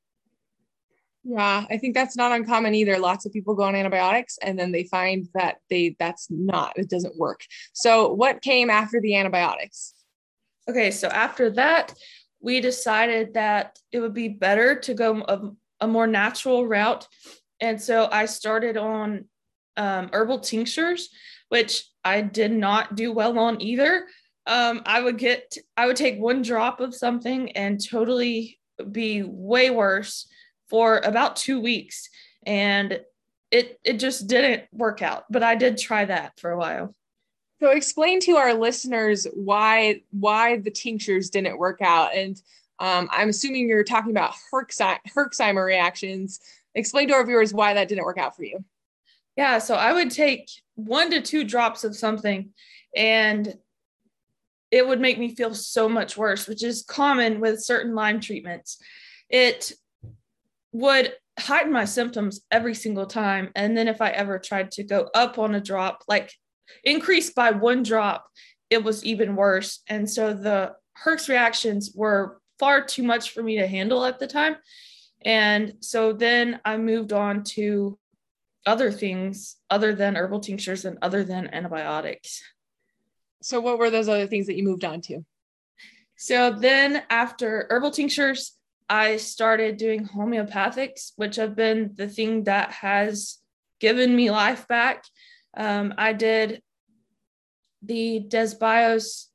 [1.24, 2.98] Yeah, I think that's not uncommon either.
[2.98, 6.90] Lots of people go on antibiotics and then they find that they that's not it
[6.90, 7.42] doesn't work.
[7.74, 9.94] So what came after the antibiotics?
[10.68, 11.94] Okay, so after that,
[12.40, 17.08] we decided that it would be better to go a, a more natural route.
[17.62, 19.26] And so I started on
[19.78, 21.10] um, herbal tinctures,
[21.50, 24.08] which I did not do well on either.
[24.48, 28.60] Um, I would get, I would take one drop of something and totally
[28.92, 30.28] be way worse
[30.70, 32.10] for about two weeks.
[32.46, 33.00] And
[33.52, 36.96] it, it just didn't work out, but I did try that for a while.
[37.62, 42.36] So explain to our listeners why why the tinctures didn't work out, and
[42.80, 46.40] um, I'm assuming you're talking about Herxheimer reactions.
[46.76, 48.64] Explain to our viewers why that didn't work out for you.
[49.38, 52.50] Yeah, so I would take one to two drops of something,
[52.96, 53.58] and
[54.72, 58.78] it would make me feel so much worse, which is common with certain Lyme treatments.
[59.30, 59.74] It
[60.72, 63.52] would heighten my symptoms every single time.
[63.56, 66.32] And then if I ever tried to go up on a drop, like
[66.84, 68.28] increased by one drop,
[68.70, 69.82] it was even worse.
[69.88, 74.28] And so the Herx reactions were far too much for me to handle at the
[74.28, 74.56] time.
[75.24, 77.98] And so then I moved on to
[78.66, 82.42] other things other than herbal tinctures and other than antibiotics.
[83.42, 85.26] So, what were those other things that you moved on to?
[86.16, 88.54] So, then after herbal tinctures,
[88.88, 93.38] I started doing homeopathics, which have been the thing that has
[93.80, 95.06] given me life back.
[95.58, 96.62] Um, I did
[97.82, 99.26] the Desbios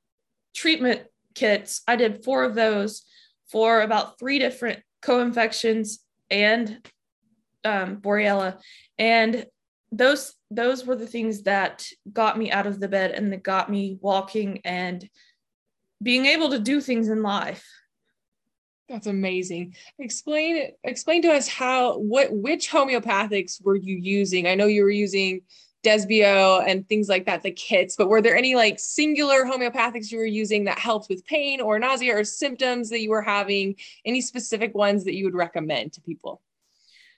[0.55, 1.03] treatment
[1.35, 1.83] kits.
[1.89, 3.03] I did four of those
[3.51, 6.87] for about three different co-infections and
[7.65, 8.61] um, Borrelia,
[8.99, 9.47] and
[9.93, 13.71] those those were the things that got me out of the bed and that got
[13.71, 15.09] me walking and
[16.03, 17.65] being able to do things in life.
[18.89, 19.75] That's amazing.
[19.99, 24.47] Explain explain to us how what which homeopathics were you using?
[24.47, 25.41] I know you were using
[25.87, 27.95] Desbio and things like that, the kits.
[27.97, 31.79] But were there any like singular homeopathics you were using that helped with pain or
[31.79, 33.77] nausea or symptoms that you were having?
[34.05, 36.43] Any specific ones that you would recommend to people?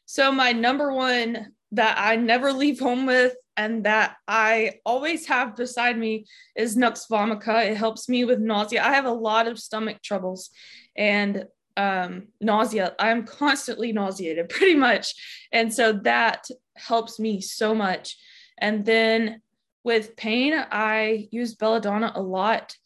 [0.04, 5.56] So, my number one that I never leave home with and that I always have
[5.56, 7.68] beside me is Nux vomica.
[7.68, 8.84] It helps me with nausea.
[8.84, 10.50] I have a lot of stomach troubles
[10.96, 11.44] and
[11.76, 12.94] um, nausea.
[12.98, 15.14] I'm constantly nauseated pretty much.
[15.52, 18.16] And so that helps me so much.
[18.60, 19.40] And then
[19.84, 22.76] with pain, I use belladonna a lot.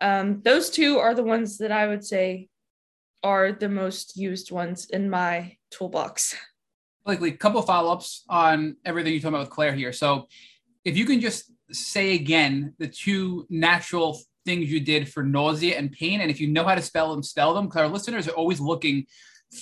[0.00, 2.48] Um, those two are the ones that I would say
[3.22, 6.34] are the most used ones in my toolbox.
[7.04, 9.92] Blakely, a couple follow ups on everything you're talking about with Claire here.
[9.92, 10.28] So,
[10.84, 15.92] if you can just say again the two natural things you did for nausea and
[15.92, 18.60] pain, and if you know how to spell them, spell them, our listeners are always
[18.60, 19.06] looking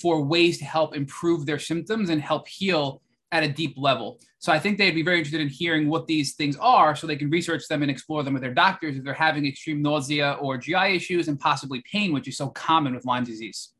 [0.01, 4.19] for ways to help improve their symptoms and help heal at a deep level.
[4.39, 7.15] So I think they'd be very interested in hearing what these things are so they
[7.15, 10.57] can research them and explore them with their doctors if they're having extreme nausea or
[10.57, 13.73] GI issues and possibly pain, which is so common with Lyme disease.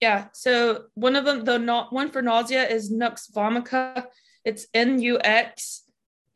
[0.00, 0.26] Yeah.
[0.32, 4.06] So one of them, the not one for nausea is Nux vomica.
[4.44, 5.84] It's N U X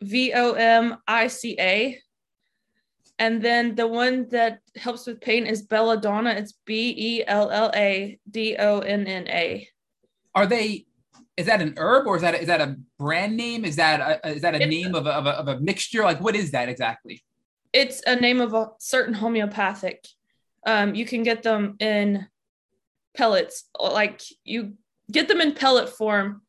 [0.01, 1.99] V O M I C A.
[3.21, 6.31] And then the one that helps with pain is belladonna.
[6.31, 9.69] It's B E L L A D O N N A.
[10.35, 10.87] Are they
[11.39, 13.65] is that an herb or is that a, is that a brand name?
[13.65, 16.03] Is that a, is that a name of a, of a, of a mixture?
[16.03, 17.23] Like what is that exactly?
[17.73, 20.05] It's a name of a certain homeopathic.
[20.67, 22.27] Um, you can get them in
[23.17, 24.75] pellets, like you
[25.13, 26.43] get them in pellet form.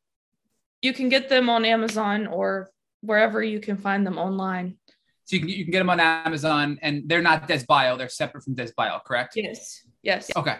[0.81, 2.71] You can get them on Amazon or
[3.01, 4.77] wherever you can find them online.
[5.25, 8.43] So you can, you can get them on Amazon and they're not Desbio, they're separate
[8.43, 9.33] from Desbio, correct?
[9.35, 9.85] Yes.
[10.01, 10.31] Yes.
[10.35, 10.55] Okay.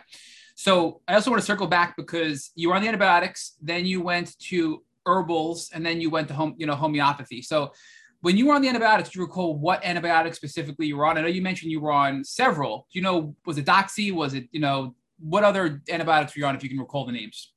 [0.59, 4.01] So I also want to circle back because you were on the antibiotics, then you
[4.01, 7.41] went to herbals, and then you went to home, you know, homeopathy.
[7.41, 7.71] So
[8.19, 11.17] when you were on the antibiotics, do you recall what antibiotic specifically you were on?
[11.17, 12.87] I know you mentioned you were on several.
[12.91, 14.13] Do you know was it Doxy?
[14.13, 16.57] Was it you know what other antibiotics were you on?
[16.57, 17.53] If you can recall the names.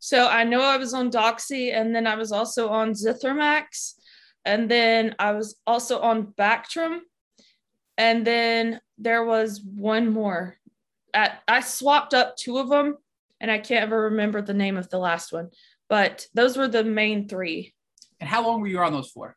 [0.00, 3.94] So I know I was on Doxy, and then I was also on Zithromax,
[4.44, 6.98] and then I was also on Bactrim,
[7.96, 10.58] and then there was one more
[11.14, 12.96] at, I swapped up two of them
[13.40, 15.50] and I can't ever remember the name of the last one,
[15.88, 17.74] but those were the main three.
[18.20, 19.36] And how long were you on those for?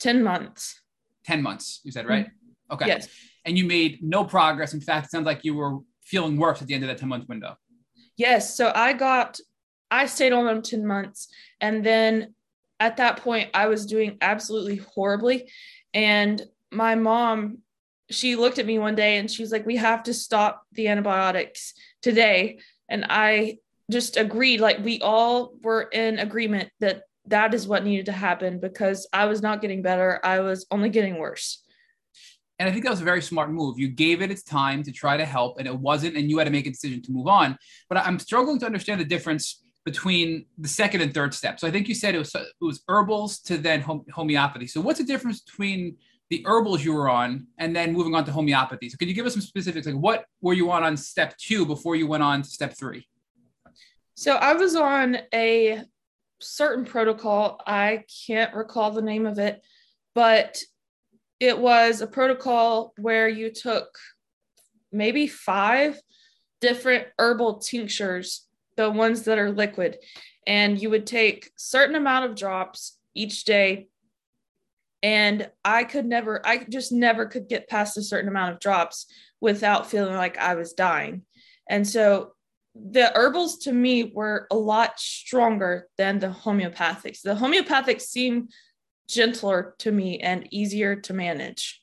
[0.00, 0.80] 10 months.
[1.26, 2.26] 10 months, you said, right?
[2.26, 2.74] Mm-hmm.
[2.74, 2.86] Okay.
[2.86, 3.08] Yes.
[3.44, 4.74] And you made no progress.
[4.74, 7.08] In fact, it sounds like you were feeling worse at the end of that 10
[7.08, 7.56] month window.
[8.16, 8.56] Yes.
[8.56, 9.40] So I got,
[9.90, 11.28] I stayed on them 10 months.
[11.60, 12.34] And then
[12.80, 15.50] at that point, I was doing absolutely horribly.
[15.92, 17.58] And my mom
[18.10, 21.74] she looked at me one day and she's like, We have to stop the antibiotics
[22.02, 22.58] today.
[22.88, 23.58] And I
[23.90, 28.60] just agreed, like, we all were in agreement that that is what needed to happen
[28.60, 30.20] because I was not getting better.
[30.22, 31.62] I was only getting worse.
[32.58, 33.78] And I think that was a very smart move.
[33.78, 36.44] You gave it its time to try to help, and it wasn't, and you had
[36.44, 37.58] to make a decision to move on.
[37.88, 41.60] But I'm struggling to understand the difference between the second and third step.
[41.60, 44.66] So I think you said it was it was herbals to then homeopathy.
[44.66, 45.96] So what's the difference between
[46.30, 48.88] the herbals you were on and then moving on to homeopathy?
[48.88, 49.86] So could you give us some specifics?
[49.86, 53.06] Like what were you on on step two before you went on to step three?
[54.14, 55.82] So I was on a
[56.40, 57.60] certain protocol.
[57.66, 59.62] I can't recall the name of it,
[60.14, 60.58] but
[61.40, 63.98] it was a protocol where you took
[64.92, 66.00] maybe five
[66.60, 69.98] different herbal tinctures, the ones that are liquid,
[70.46, 73.88] and you would take certain amount of drops each day.
[75.04, 79.04] And I could never, I just never could get past a certain amount of drops
[79.38, 81.24] without feeling like I was dying.
[81.68, 82.32] And so
[82.74, 87.20] the herbals to me were a lot stronger than the homeopathics.
[87.20, 88.48] The homeopathics seem
[89.06, 91.82] gentler to me and easier to manage.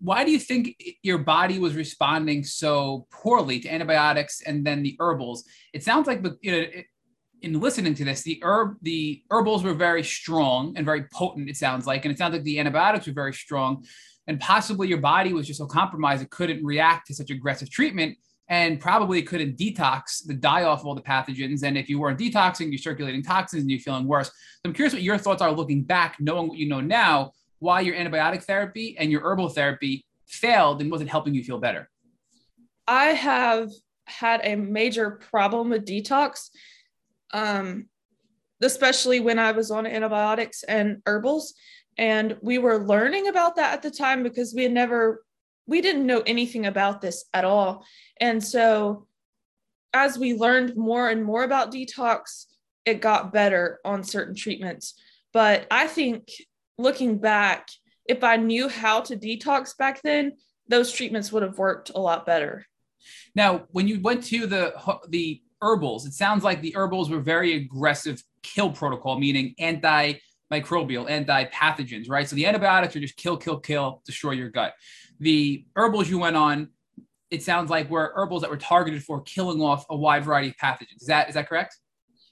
[0.00, 4.96] Why do you think your body was responding so poorly to antibiotics and then the
[5.00, 5.42] herbals?
[5.74, 6.66] It sounds like you know,
[7.42, 11.48] in listening to this, the herb the herbals were very strong and very potent.
[11.48, 13.84] It sounds like, and it sounds like the antibiotics were very strong,
[14.26, 18.16] and possibly your body was just so compromised it couldn't react to such aggressive treatment
[18.48, 21.62] and probably couldn't detox the die off of all the pathogens.
[21.62, 24.26] And if you weren't detoxing, you're circulating toxins and you're feeling worse.
[24.26, 24.32] So
[24.64, 27.94] I'm curious what your thoughts are looking back, knowing what you know now, why your
[27.94, 31.88] antibiotic therapy and your herbal therapy failed and wasn't helping you feel better.
[32.88, 33.70] I have
[34.06, 36.50] had a major problem with detox,
[37.32, 37.86] um,
[38.62, 41.54] especially when I was on antibiotics and herbals.
[41.98, 45.24] And we were learning about that at the time because we had never
[45.66, 47.86] we didn't know anything about this at all.
[48.20, 49.06] And so
[49.92, 52.46] as we learned more and more about detox,
[52.84, 54.94] it got better on certain treatments.
[55.32, 56.28] But I think
[56.76, 57.68] looking back,
[58.04, 60.32] if I knew how to detox back then,
[60.66, 62.66] those treatments would have worked a lot better.
[63.34, 64.74] Now, when you went to the
[65.08, 72.08] the herbals, it sounds like the herbals were very aggressive kill protocol, meaning antimicrobial, anti-pathogens,
[72.08, 72.28] right?
[72.28, 74.74] So the antibiotics are just kill, kill, kill, destroy your gut
[75.20, 76.70] the herbals you went on,
[77.30, 80.56] it sounds like were herbals that were targeted for killing off a wide variety of
[80.56, 81.02] pathogens.
[81.02, 81.76] Is that is that correct?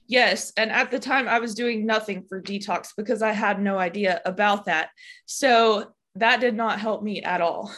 [0.07, 3.77] Yes, and at the time I was doing nothing for detox because I had no
[3.77, 4.89] idea about that.
[5.27, 7.71] So that did not help me at all.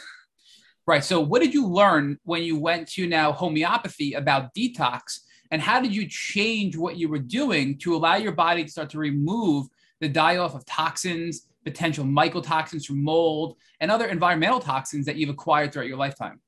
[0.88, 1.04] Right.
[1.04, 5.20] So what did you learn when you went to now homeopathy about detox
[5.52, 8.90] and how did you change what you were doing to allow your body to start
[8.92, 9.68] to remove
[10.00, 15.30] the die off of toxins potential mycotoxins from mold, and other environmental toxins that you've
[15.30, 16.40] acquired throughout your lifetime?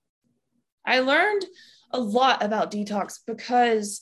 [0.86, 1.46] I learned
[1.92, 4.02] a lot about detox because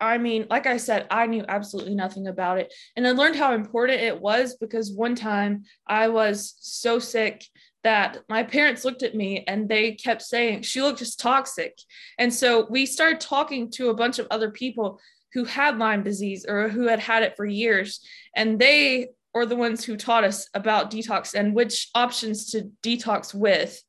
[0.00, 2.72] I mean, like I said, I knew absolutely nothing about it.
[2.94, 7.44] And I learned how important it was because one time I was so sick
[7.84, 11.78] that my parents looked at me and they kept saying she looked just toxic.
[12.18, 15.00] And so we started talking to a bunch of other people
[15.32, 18.00] who had Lyme disease or who had had it for years.
[18.34, 23.34] And they or the ones who taught us about detox and which options to detox
[23.34, 23.82] with.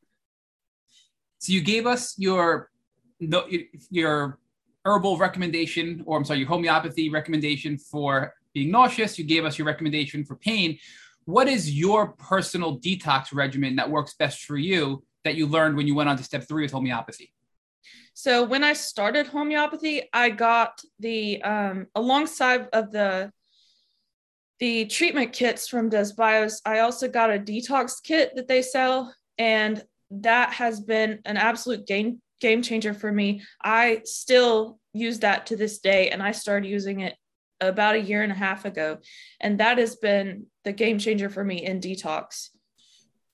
[1.40, 2.70] So you gave us your
[3.20, 4.40] your
[4.86, 9.18] herbal recommendation, or I'm sorry, your homeopathy recommendation for being nauseous.
[9.18, 10.78] You gave us your recommendation for pain.
[11.30, 15.86] What is your personal detox regimen that works best for you that you learned when
[15.86, 17.32] you went on to step three with homeopathy?
[18.16, 23.32] So when I started homeopathy, I got the um, alongside of the
[24.58, 29.84] the treatment kits from DesBios, I also got a detox kit that they sell, and
[30.10, 33.44] that has been an absolute game game changer for me.
[33.64, 37.16] I still use that to this day, and I started using it
[37.62, 39.00] about a year and a half ago,
[39.40, 42.50] and that has been the game changer for me in detox.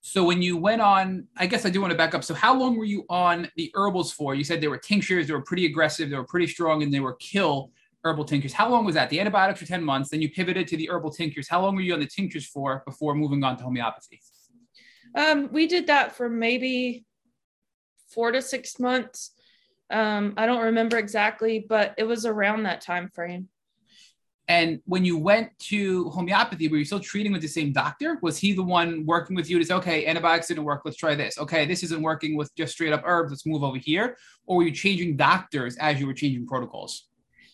[0.01, 2.23] So when you went on, I guess I do want to back up.
[2.23, 4.35] So how long were you on the herbals for?
[4.35, 6.99] You said they were tinctures, they were pretty aggressive, they were pretty strong, and they
[6.99, 7.71] were kill
[8.03, 8.53] herbal tinctures.
[8.53, 9.09] How long was that?
[9.09, 11.47] The antibiotics for 10 months, then you pivoted to the herbal tinctures.
[11.47, 14.21] How long were you on the tinctures for before moving on to homeopathy?
[15.15, 17.05] Um, we did that for maybe
[18.09, 19.31] four to six months.
[19.89, 23.49] Um, I don't remember exactly, but it was around that time frame.
[24.47, 28.19] And when you went to homeopathy, were you still treating with the same doctor?
[28.21, 31.15] Was he the one working with you to say, okay, antibiotics didn't work, let's try
[31.15, 31.39] this.
[31.39, 34.17] Okay, this isn't working with just straight up herbs, let's move over here.
[34.45, 37.07] Or were you changing doctors as you were changing protocols?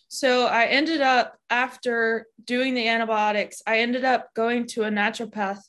[0.08, 5.60] So I ended up, after doing the antibiotics, I ended up going to a naturopath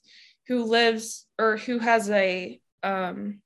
[0.50, 3.40] who lives or who has a um,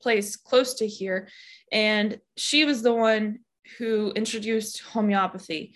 [0.00, 1.28] place close to here.
[1.72, 3.40] And she was the one
[3.78, 5.74] who introduced homeopathy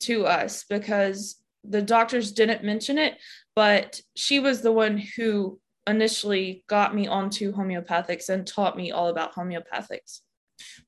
[0.00, 3.18] to us because the doctors didn't mention it,
[3.54, 9.08] but she was the one who initially got me onto homeopathics and taught me all
[9.08, 10.20] about homeopathics.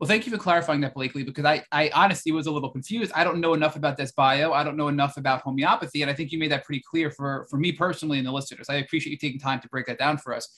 [0.00, 3.12] Well, thank you for clarifying that, Blakely, because I, I honestly was a little confused.
[3.14, 4.52] I don't know enough about DesBio.
[4.52, 6.02] I don't know enough about homeopathy.
[6.02, 8.68] And I think you made that pretty clear for, for me personally and the listeners.
[8.70, 10.48] I appreciate you taking time to break that down for us.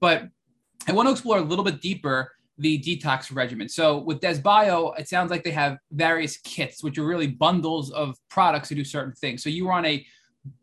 [0.00, 0.28] But
[0.88, 3.68] I want to explore a little bit deeper the detox regimen.
[3.68, 8.16] So with DesBio, it sounds like they have various kits, which are really bundles of
[8.30, 9.42] products to do certain things.
[9.42, 10.06] So you were on a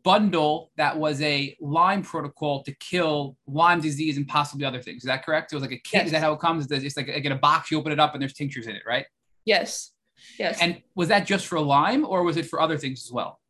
[0.04, 5.02] bundle that was a Lyme protocol to kill Lyme disease and possibly other things.
[5.02, 5.52] Is that correct?
[5.52, 5.92] It was like a kit.
[5.94, 6.06] Yes.
[6.06, 6.70] Is that how it comes?
[6.70, 8.82] It's like, like in a box, you open it up and there's tinctures in it,
[8.86, 9.06] right?
[9.44, 9.90] Yes.
[10.38, 10.58] Yes.
[10.62, 13.40] And was that just for Lyme or was it for other things as well?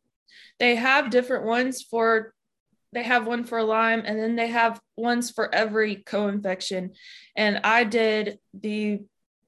[0.59, 2.32] They have different ones for
[2.93, 6.93] they have one for Lyme and then they have ones for every co-infection.
[7.35, 9.01] And I did the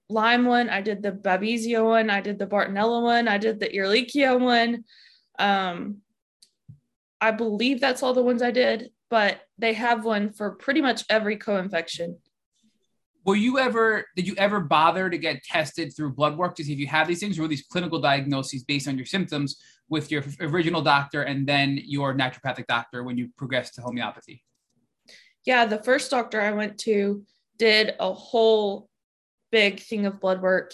[0.10, 3.70] Lyme one, I did the Babesia one, I did the Bartonella one, I did the
[3.70, 4.84] Ehrlichia one.
[5.40, 5.98] Um,
[7.20, 11.04] I believe that's all the ones I did, but they have one for pretty much
[11.10, 12.20] every co-infection.
[13.26, 16.74] Were you ever did you ever bother to get tested through blood work to see
[16.74, 19.60] if you have these things, or were these clinical diagnoses based on your symptoms
[19.90, 24.44] with your original doctor and then your naturopathic doctor when you progressed to homeopathy?
[25.46, 27.24] Yeah, the first doctor I went to
[27.58, 28.90] did a whole
[29.52, 30.74] big thing of blood work,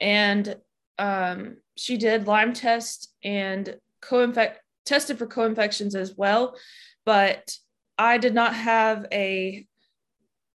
[0.00, 0.56] and
[0.98, 6.56] um, she did Lyme test and co-infect tested for co-infections as well,
[7.04, 7.56] but
[7.98, 9.66] I did not have a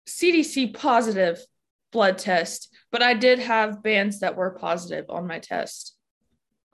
[0.06, 1.38] CDC positive
[1.92, 5.96] blood test, but I did have bands that were positive on my test.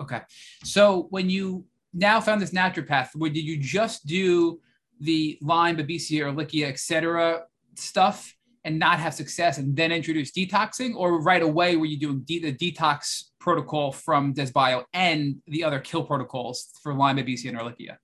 [0.00, 0.20] Okay.
[0.64, 4.60] So when you now found this naturopath, where did you just do
[5.00, 7.42] the Lyme, Babesia, Ehrlichia, et cetera
[7.76, 8.34] stuff
[8.64, 10.94] and not have success and then introduce detoxing?
[10.94, 15.80] Or right away were you doing de- the detox protocol from DesBio and the other
[15.80, 17.96] kill protocols for Lyme, Babesia, and Ehrlichia?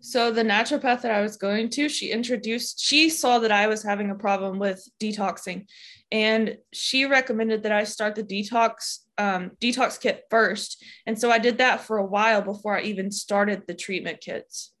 [0.00, 3.82] So the naturopath that I was going to, she introduced, she saw that I was
[3.82, 5.66] having a problem with detoxing,
[6.12, 10.84] and she recommended that I start the detox um, detox kit first.
[11.06, 14.72] And so I did that for a while before I even started the treatment kits.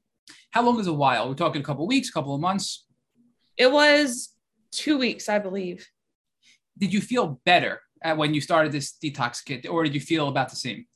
[0.50, 1.28] How long is a while?
[1.28, 2.86] We're talking a couple weeks, a couple of months.
[3.56, 4.34] It was
[4.72, 5.86] two weeks, I believe.
[6.78, 7.80] Did you feel better
[8.14, 10.86] when you started this detox kit, or did you feel about the same?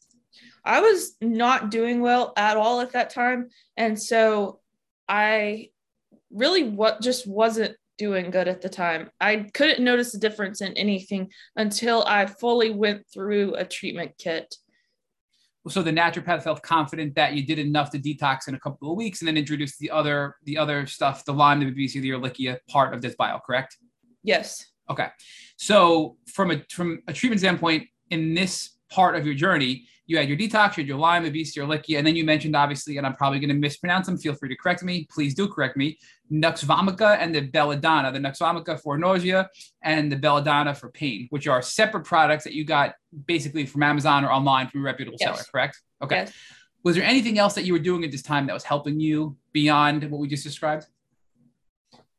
[0.65, 3.49] I was not doing well at all at that time.
[3.77, 4.61] And so
[5.09, 5.71] I
[6.31, 9.11] really what just wasn't doing good at the time.
[9.21, 14.57] I couldn't notice a difference in anything until I fully went through a treatment kit.
[15.69, 18.97] So the naturopath felt confident that you did enough to detox in a couple of
[18.97, 22.57] weeks and then introduced the other the other stuff, the Lyme, the Babesia, the Ehrlichia
[22.71, 23.77] part of DesBio, correct?
[24.23, 24.65] Yes.
[24.89, 25.09] Okay.
[25.59, 30.29] So from a from a treatment standpoint, in this part of your journey, you had
[30.29, 33.15] your detox, you had your Lyme, Babesia, Ehrlichia, and then you mentioned obviously, and I'm
[33.15, 34.19] probably going to mispronounce them.
[34.19, 35.07] Feel free to correct me.
[35.09, 35.99] Please do correct me.
[36.31, 38.11] Nux vomica and the belladonna.
[38.11, 39.49] The Nux vomica for nausea
[39.83, 42.97] and the belladonna for pain, which are separate products that you got
[43.27, 45.31] basically from Amazon or online from a reputable yes.
[45.31, 45.45] seller.
[45.53, 45.81] Correct?
[46.03, 46.17] Okay.
[46.17, 46.33] Yes.
[46.83, 49.37] Was there anything else that you were doing at this time that was helping you
[49.53, 50.87] beyond what we just described?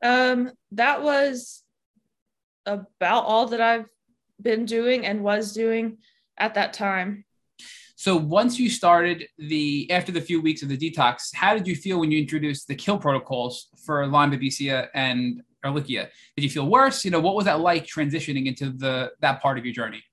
[0.02, 1.62] Um, that was
[2.66, 3.90] about all that I've
[4.42, 5.98] been doing and was doing
[6.38, 7.26] at that time.
[8.02, 11.76] So once you started the after the few weeks of the detox, how did you
[11.76, 16.08] feel when you introduced the kill protocols for Lyme, Babesia, and Ehrlichia?
[16.36, 17.06] Did you feel worse?
[17.06, 20.04] You know, what was that like transitioning into the that part of your journey?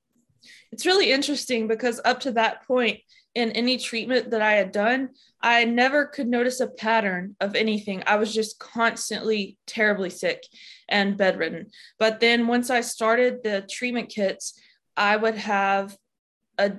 [0.71, 2.99] It's really interesting because up to that point
[3.35, 5.09] in any treatment that I had done,
[5.41, 8.03] I never could notice a pattern of anything.
[8.07, 10.43] I was just constantly terribly sick
[10.91, 11.71] and bedridden.
[11.99, 14.61] But then once I started the treatment kits,
[14.95, 15.97] I would have
[16.59, 16.73] a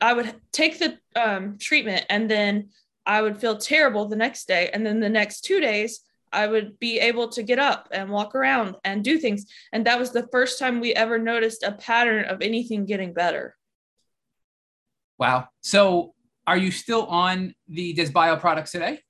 [0.00, 2.68] I would take the um, treatment and then
[3.06, 4.70] I would feel terrible the next day.
[4.72, 6.00] And then the next two days,
[6.32, 9.46] I would be able to get up and walk around and do things.
[9.72, 13.56] And that was the first time we ever noticed a pattern of anything getting better.
[15.18, 15.48] Wow.
[15.62, 16.14] So
[16.46, 19.00] are you still on the DesBio products today?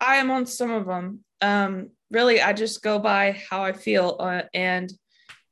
[0.00, 1.20] I am on some of them.
[1.40, 4.92] Um, really, I just go by how I feel uh, and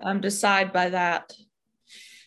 [0.02, 1.32] um, decide by that.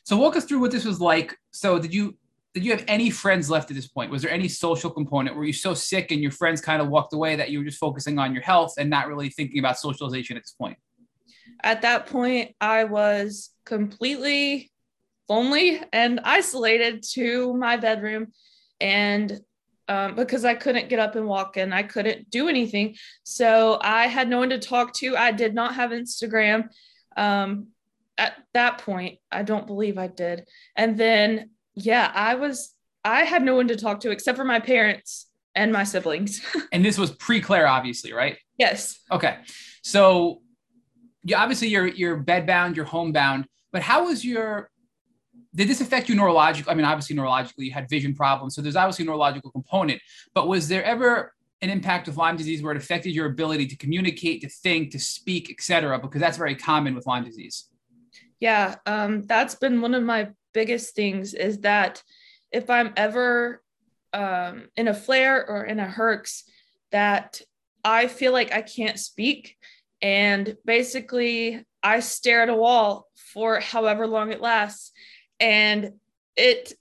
[0.04, 1.36] So walk us through what this was like.
[1.58, 2.16] So did you
[2.54, 4.12] did you have any friends left at this point?
[4.12, 5.36] Was there any social component?
[5.36, 7.80] Were you so sick and your friends kind of walked away that you were just
[7.80, 10.78] focusing on your health and not really thinking about socialization at this point?
[11.64, 14.72] At that point, I was completely
[15.30, 18.28] lonely and isolated to my bedroom.
[18.80, 19.40] And
[19.88, 22.96] um, because I couldn't get up and walk and I couldn't do anything.
[23.24, 25.16] So I had no one to talk to.
[25.16, 26.70] I did not have Instagram.
[27.16, 27.68] Um,
[28.18, 30.48] at that point, I don't believe I did.
[30.76, 34.60] And then, yeah, I was, I had no one to talk to except for my
[34.60, 36.42] parents and my siblings.
[36.72, 38.38] and this was pre-Claire, obviously, right?
[38.58, 39.00] Yes.
[39.12, 39.38] Okay.
[39.84, 40.42] So
[41.24, 44.70] you obviously you're you're bedbound, you're homebound, but how was your
[45.56, 46.66] did this affect you neurologically?
[46.68, 50.02] I mean, obviously neurologically, you had vision problems, so there's obviously a neurological component.
[50.34, 53.76] But was there ever an impact of Lyme disease where it affected your ability to
[53.76, 56.00] communicate, to think, to speak, etc.?
[56.00, 57.70] Because that's very common with Lyme disease.
[58.40, 62.04] Yeah, um, that's been one of my biggest things is that
[62.52, 63.62] if I'm ever
[64.14, 66.44] um, in a flare or in a herx,
[66.92, 67.42] that
[67.84, 69.58] I feel like I can't speak.
[70.02, 74.92] And basically, I stare at a wall for however long it lasts.
[75.40, 75.94] And
[76.36, 76.74] it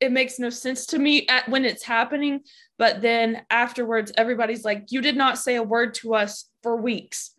[0.00, 2.40] it makes no sense to me at, when it's happening
[2.78, 7.34] but then afterwards everybody's like you did not say a word to us for weeks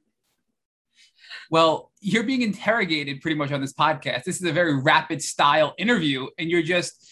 [1.49, 4.23] well you're being interrogated pretty much on this podcast.
[4.23, 7.05] This is a very rapid style interview and you're just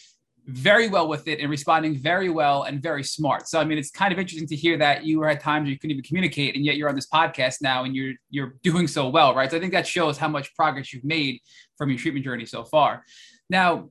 [0.45, 3.49] very well with it and responding very well and very smart.
[3.49, 5.77] So i mean it's kind of interesting to hear that you were at times you
[5.77, 9.09] couldn't even communicate and yet you're on this podcast now and you're you're doing so
[9.09, 9.51] well right?
[9.51, 11.41] So i think that shows how much progress you've made
[11.77, 13.03] from your treatment journey so far.
[13.49, 13.89] Now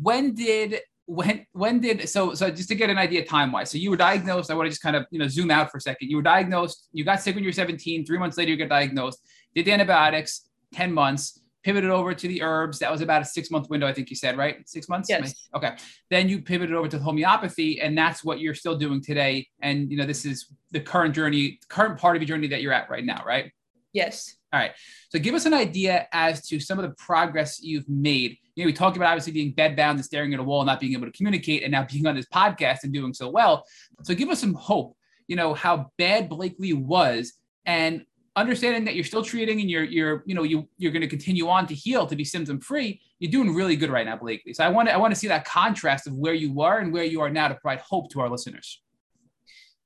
[0.00, 3.76] when did when when did so so just to get an idea time wise so
[3.76, 5.80] you were diagnosed i want to just kind of you know zoom out for a
[5.80, 6.10] second.
[6.10, 8.68] You were diagnosed you got sick when you were 17 three months later you got
[8.68, 9.20] diagnosed
[9.54, 12.78] did the antibiotics 10 months pivoted over to the herbs.
[12.78, 14.68] That was about a six month window i think you said right?
[14.68, 15.08] Six months?
[15.08, 15.48] Yes.
[15.54, 15.76] okay.
[16.10, 19.48] Then you pivoted over to homeopathy and that's what you're still doing today.
[19.60, 22.72] And you know this is the current journey current part of your journey that you're
[22.72, 23.50] at right now right?
[23.92, 24.36] Yes.
[24.52, 24.72] All right.
[25.08, 28.36] So give us an idea as to some of the progress you've made.
[28.54, 30.92] You know, we talked about obviously being bedbound and staring at a wall, not being
[30.92, 33.64] able to communicate, and now being on this podcast and doing so well.
[34.02, 34.96] So give us some hope,
[35.26, 37.32] you know, how bad Blakely was
[37.66, 38.04] and
[38.36, 41.48] understanding that you're still treating and you're you're you know you you're going to continue
[41.48, 44.64] on to heal to be symptom free you're doing really good right now blakely so
[44.64, 47.04] i want to i want to see that contrast of where you were and where
[47.04, 48.82] you are now to provide hope to our listeners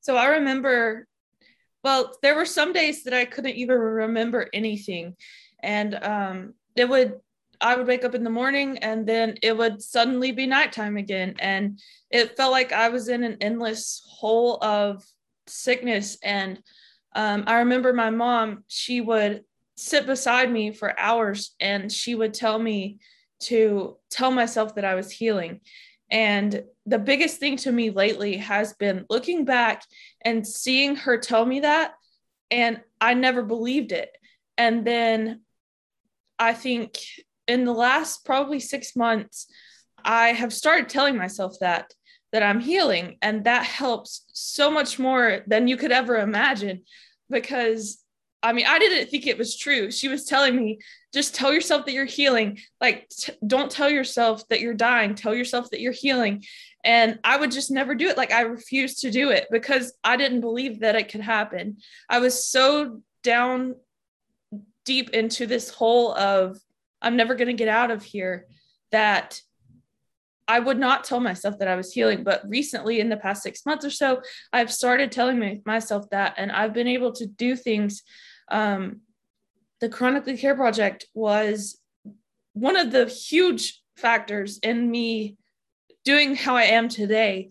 [0.01, 1.07] so i remember
[1.84, 5.14] well there were some days that i couldn't even remember anything
[5.62, 7.14] and um it would
[7.61, 11.34] I would wake up in the morning and then it would suddenly be nighttime again.
[11.40, 11.80] And
[12.11, 15.05] it felt like I was in an endless hole of
[15.49, 16.18] sickness.
[16.22, 16.62] And
[17.14, 19.44] um, I remember my mom, she would
[19.76, 22.98] sit beside me for hours and she would tell me
[23.40, 25.61] to tell myself that I was healing.
[26.11, 29.84] And the biggest thing to me lately has been looking back
[30.24, 31.92] and seeing her tell me that.
[32.50, 34.11] And I never believed it.
[34.56, 35.42] And then
[36.38, 36.98] I think
[37.46, 39.46] in the last probably six months,
[40.04, 41.92] I have started telling myself that
[42.33, 46.83] that I'm healing, and that helps so much more than you could ever imagine.
[47.31, 48.03] Because
[48.43, 49.91] I mean, I didn't think it was true.
[49.91, 50.79] She was telling me,
[51.12, 52.59] just tell yourself that you're healing.
[52.81, 55.14] Like, t- don't tell yourself that you're dying.
[55.14, 56.45] Tell yourself that you're healing.
[56.85, 58.16] And I would just never do it.
[58.16, 61.79] Like, I refused to do it because I didn't believe that it could happen.
[62.09, 63.74] I was so down
[64.85, 66.59] deep into this hole of
[67.03, 68.47] I'm never going to get out of here
[68.93, 69.41] that
[70.49, 72.24] I would not tell myself that I was healing.
[72.24, 74.22] But recently, in the past six months or so,
[74.53, 78.03] I've started telling myself that, and I've been able to do things.
[78.51, 79.03] Um,
[79.80, 81.78] the Chronically Care Project was
[82.55, 85.36] one of the huge factors in me
[86.05, 87.51] doing how I am today.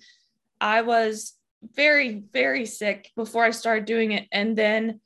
[0.59, 1.33] I was
[1.75, 4.27] very, very sick before I started doing it.
[4.31, 5.01] And then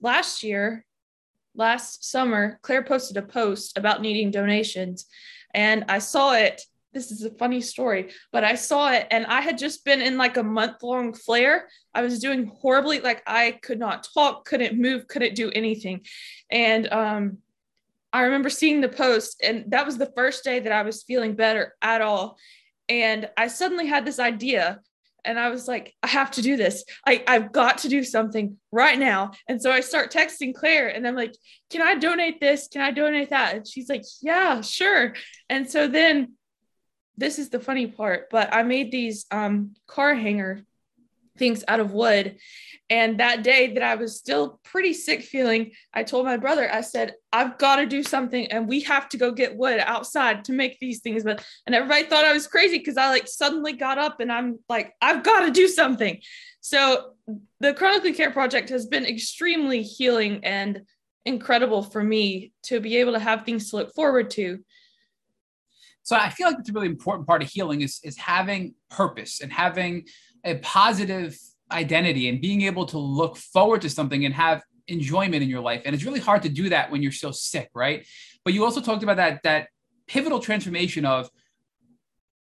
[0.00, 0.84] last year,
[1.54, 5.06] last summer, Claire posted a post about needing donations,
[5.52, 6.62] and I saw it.
[6.92, 10.18] This is a funny story, but I saw it and I had just been in
[10.18, 11.68] like a month long flare.
[11.94, 16.02] I was doing horribly, like I could not talk, couldn't move, couldn't do anything.
[16.50, 17.38] And um,
[18.12, 21.34] I remember seeing the post, and that was the first day that I was feeling
[21.34, 22.36] better at all.
[22.88, 24.80] And I suddenly had this idea
[25.24, 26.84] and I was like, I have to do this.
[27.06, 29.32] I, I've got to do something right now.
[29.48, 31.34] And so I start texting Claire and I'm like,
[31.70, 32.68] can I donate this?
[32.68, 33.54] Can I donate that?
[33.54, 35.14] And she's like, yeah, sure.
[35.48, 36.32] And so then
[37.22, 40.62] this is the funny part, but I made these um, car hanger
[41.38, 42.36] things out of wood
[42.92, 46.82] and that day that I was still pretty sick feeling, I told my brother, I
[46.82, 50.52] said, I've got to do something and we have to go get wood outside to
[50.52, 51.24] make these things.
[51.24, 54.58] But and everybody thought I was crazy because I like suddenly got up and I'm
[54.68, 56.20] like, I've got to do something.
[56.60, 57.14] So
[57.60, 60.82] the Chronically Care Project has been extremely healing and
[61.24, 64.58] incredible for me to be able to have things to look forward to.
[66.02, 69.40] So I feel like it's a really important part of healing is, is having purpose
[69.40, 70.06] and having
[70.44, 71.38] a positive
[71.70, 75.82] identity and being able to look forward to something and have enjoyment in your life.
[75.84, 78.06] And it's really hard to do that when you're so sick, right?
[78.44, 79.68] But you also talked about that that
[80.06, 81.30] pivotal transformation of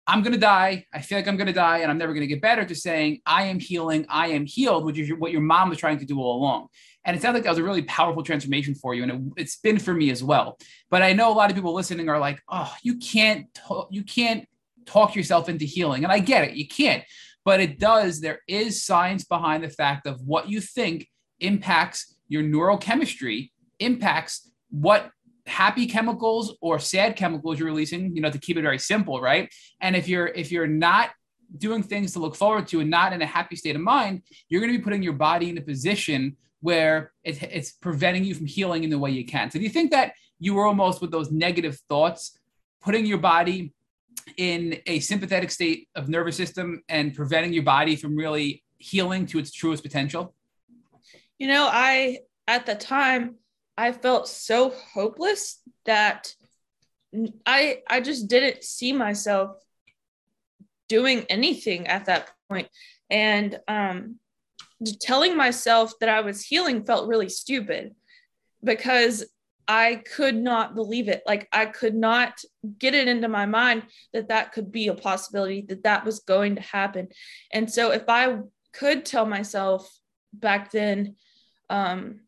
[0.08, 0.86] I'm going to die.
[0.92, 2.74] I feel like I'm going to die and I'm never going to get better to
[2.76, 4.06] saying, I am healing.
[4.08, 6.68] I am healed, which is what your mom was trying to do all along.
[7.06, 9.04] And it sounds like that was a really powerful transformation for you.
[9.04, 10.58] And it, it's been for me as well.
[10.90, 13.46] But I know a lot of people listening are like, oh, you can't,
[13.90, 14.46] you can't
[14.84, 16.02] talk yourself into healing.
[16.02, 16.56] And I get it.
[16.56, 17.04] You can't.
[17.44, 22.42] But it does, there is science behind the fact of what you think impacts your
[22.42, 25.10] neurochemistry, impacts what
[25.46, 29.48] happy chemicals or sad chemicals you're releasing you know to keep it very simple right
[29.80, 31.10] and if you're if you're not
[31.56, 34.60] doing things to look forward to and not in a happy state of mind you're
[34.60, 38.46] going to be putting your body in a position where it, it's preventing you from
[38.46, 41.10] healing in the way you can so do you think that you were almost with
[41.10, 42.38] those negative thoughts
[42.82, 43.72] putting your body
[44.36, 49.38] in a sympathetic state of nervous system and preventing your body from really healing to
[49.38, 50.34] its truest potential
[51.38, 53.36] you know i at the time
[53.76, 56.32] I felt so hopeless that
[57.44, 59.56] I I just didn't see myself
[60.88, 62.68] doing anything at that point.
[63.10, 64.18] And um,
[65.00, 67.94] telling myself that I was healing felt really stupid
[68.62, 69.24] because
[69.68, 71.22] I could not believe it.
[71.26, 72.40] Like I could not
[72.78, 76.56] get it into my mind that that could be a possibility, that that was going
[76.56, 77.08] to happen.
[77.52, 78.38] And so if I
[78.72, 79.88] could tell myself
[80.32, 81.16] back then,
[81.68, 82.20] um,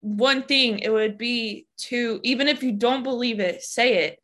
[0.00, 4.18] one thing it would be to even if you don't believe it say it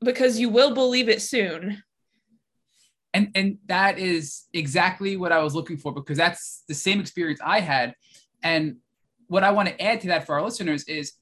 [0.00, 1.82] because you will believe it soon
[3.16, 7.40] and and that is exactly what i was looking for because that's the same experience
[7.42, 7.94] i had.
[8.42, 8.76] And
[9.28, 11.14] what i want to add to that for our listeners is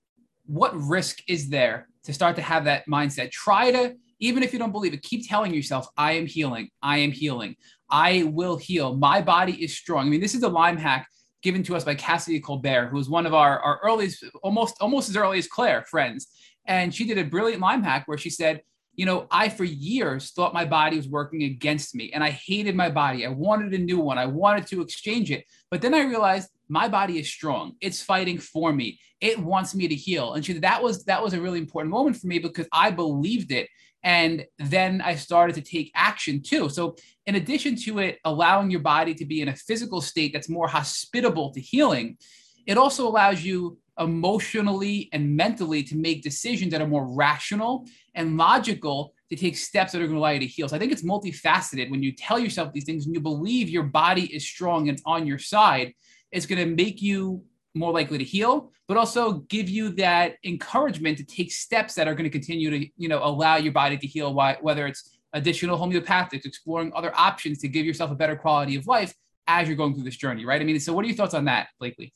[0.46, 3.30] what risk is there to start to have that mindset?
[3.30, 6.98] Try to even if you don't believe it keep telling yourself i am healing i
[6.98, 7.56] am healing
[7.90, 10.06] i will heal my body is strong.
[10.06, 11.06] I mean this is a Lyme hack
[11.44, 15.10] given to us by Cassidy Colbert, who was one of our, our earliest, almost almost
[15.10, 16.28] as early as Claire friends.
[16.66, 18.62] And she did a brilliant Lyme hack where she said,
[18.96, 22.76] you know, I for years thought my body was working against me and I hated
[22.76, 23.26] my body.
[23.26, 24.18] I wanted a new one.
[24.18, 25.44] I wanted to exchange it.
[25.70, 27.74] But then I realized my body is strong.
[27.80, 29.00] It's fighting for me.
[29.20, 30.34] It wants me to heal.
[30.34, 33.52] And she that was that was a really important moment for me because I believed
[33.52, 33.68] it.
[34.02, 36.68] And then I started to take action too.
[36.68, 40.48] So, in addition to it allowing your body to be in a physical state that's
[40.48, 42.18] more hospitable to healing,
[42.66, 48.36] it also allows you emotionally and mentally to make decisions that are more rational and
[48.36, 50.68] logical to take steps that are going to allow you to heal.
[50.68, 53.84] So I think it's multifaceted when you tell yourself these things and you believe your
[53.84, 55.94] body is strong and it's on your side,
[56.32, 61.18] it's going to make you more likely to heal, but also give you that encouragement
[61.18, 64.06] to take steps that are going to continue to, you know, allow your body to
[64.06, 64.34] heal.
[64.60, 69.14] Whether it's additional homeopathics, exploring other options to give yourself a better quality of life
[69.46, 70.60] as you're going through this journey, right?
[70.60, 72.12] I mean, so what are your thoughts on that, Blakely?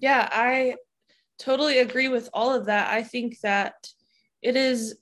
[0.00, 0.76] Yeah, I
[1.38, 2.92] totally agree with all of that.
[2.92, 3.88] I think that
[4.42, 4.96] it is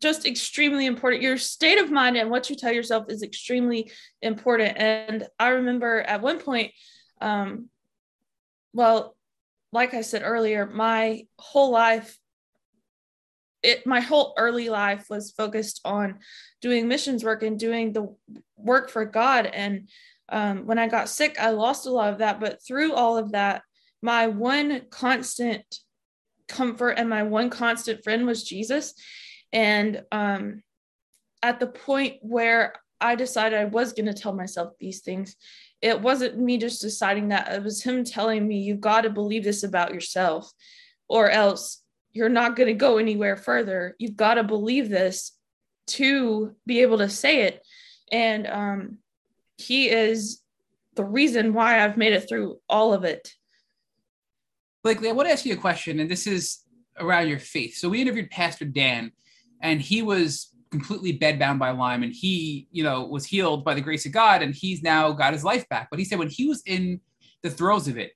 [0.00, 1.22] just extremely important.
[1.22, 4.76] Your state of mind and what you tell yourself is extremely important.
[4.76, 6.72] And I remember at one point,
[7.20, 7.68] um,
[8.72, 9.16] well,
[9.72, 12.18] like I said earlier, my whole life,
[13.62, 16.18] it my whole early life was focused on
[16.60, 18.14] doing missions work and doing the
[18.56, 19.46] work for God.
[19.46, 19.88] And
[20.28, 22.40] um, when I got sick, I lost a lot of that.
[22.40, 23.62] But through all of that,
[24.04, 25.78] my one constant
[26.46, 28.92] comfort and my one constant friend was Jesus.
[29.50, 30.62] And um,
[31.42, 35.36] at the point where I decided I was going to tell myself these things,
[35.80, 39.42] it wasn't me just deciding that it was him telling me "You've got to believe
[39.42, 40.52] this about yourself
[41.08, 41.82] or else
[42.12, 43.96] you're not going to go anywhere further.
[43.98, 45.32] You've got to believe this
[45.86, 47.66] to be able to say it.
[48.12, 48.98] And um,
[49.56, 50.42] he is
[50.94, 53.32] the reason why i've made it through all of it
[54.84, 56.60] blakely i want to ask you a question and this is
[57.00, 59.10] around your faith so we interviewed pastor dan
[59.60, 63.80] and he was completely bedbound by Lyme and he, you know, was healed by the
[63.80, 65.86] grace of God and he's now got his life back.
[65.88, 67.00] But he said when he was in
[67.44, 68.10] the throes of it,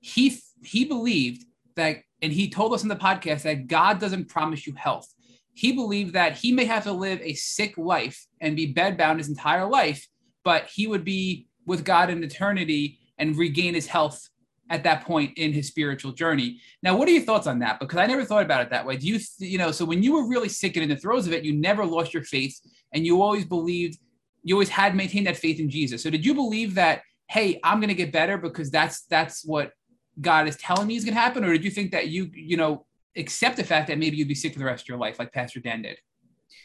[0.00, 1.44] he he believed
[1.74, 5.12] that and he told us in the podcast that God doesn't promise you health.
[5.54, 9.28] He believed that he may have to live a sick life and be bedbound his
[9.28, 10.06] entire life,
[10.44, 14.28] but he would be with God in eternity and regain his health
[14.70, 16.58] at that point in his spiritual journey.
[16.82, 17.78] Now, what are your thoughts on that?
[17.78, 18.96] Because I never thought about it that way.
[18.96, 21.32] Do you, you know, so when you were really sick and in the throes of
[21.32, 22.58] it, you never lost your faith
[22.92, 23.98] and you always believed,
[24.42, 26.02] you always had maintained that faith in Jesus.
[26.02, 29.72] So did you believe that, hey, I'm going to get better because that's, that's what
[30.20, 31.44] God is telling me is going to happen?
[31.44, 32.86] Or did you think that you, you know,
[33.16, 35.32] accept the fact that maybe you'd be sick for the rest of your life, like
[35.32, 35.98] Pastor Dan did?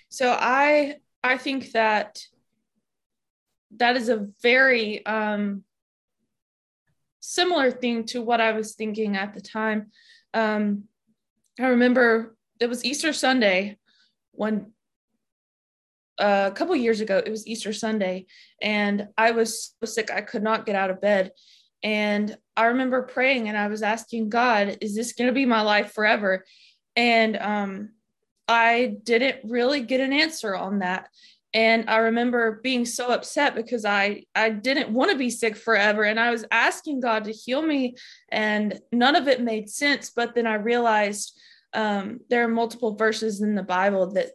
[0.08, 2.22] So I, I think that
[3.76, 5.64] that is a very, um,
[7.20, 9.92] similar thing to what I was thinking at the time.
[10.34, 10.84] Um,
[11.60, 13.78] I remember it was Easter Sunday
[14.32, 14.72] when
[16.20, 17.18] uh, a couple years ago.
[17.18, 18.26] It was Easter Sunday,
[18.62, 21.32] and I was so sick I could not get out of bed.
[21.82, 25.62] And I remember praying and I was asking God, "Is this going to be my
[25.62, 26.46] life forever?"
[26.96, 27.90] And um,
[28.48, 31.08] I didn't really get an answer on that.
[31.54, 36.04] And I remember being so upset because I I didn't want to be sick forever,
[36.04, 37.96] and I was asking God to heal me,
[38.32, 40.12] and none of it made sense.
[40.16, 41.40] But then I realized
[41.74, 44.32] um, there are multiple verses in the Bible that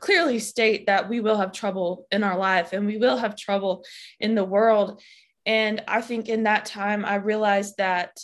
[0.00, 3.84] clearly state that we will have trouble in our life and we will have trouble
[4.18, 5.00] in the world.
[5.46, 8.18] And I think in that time, I realized that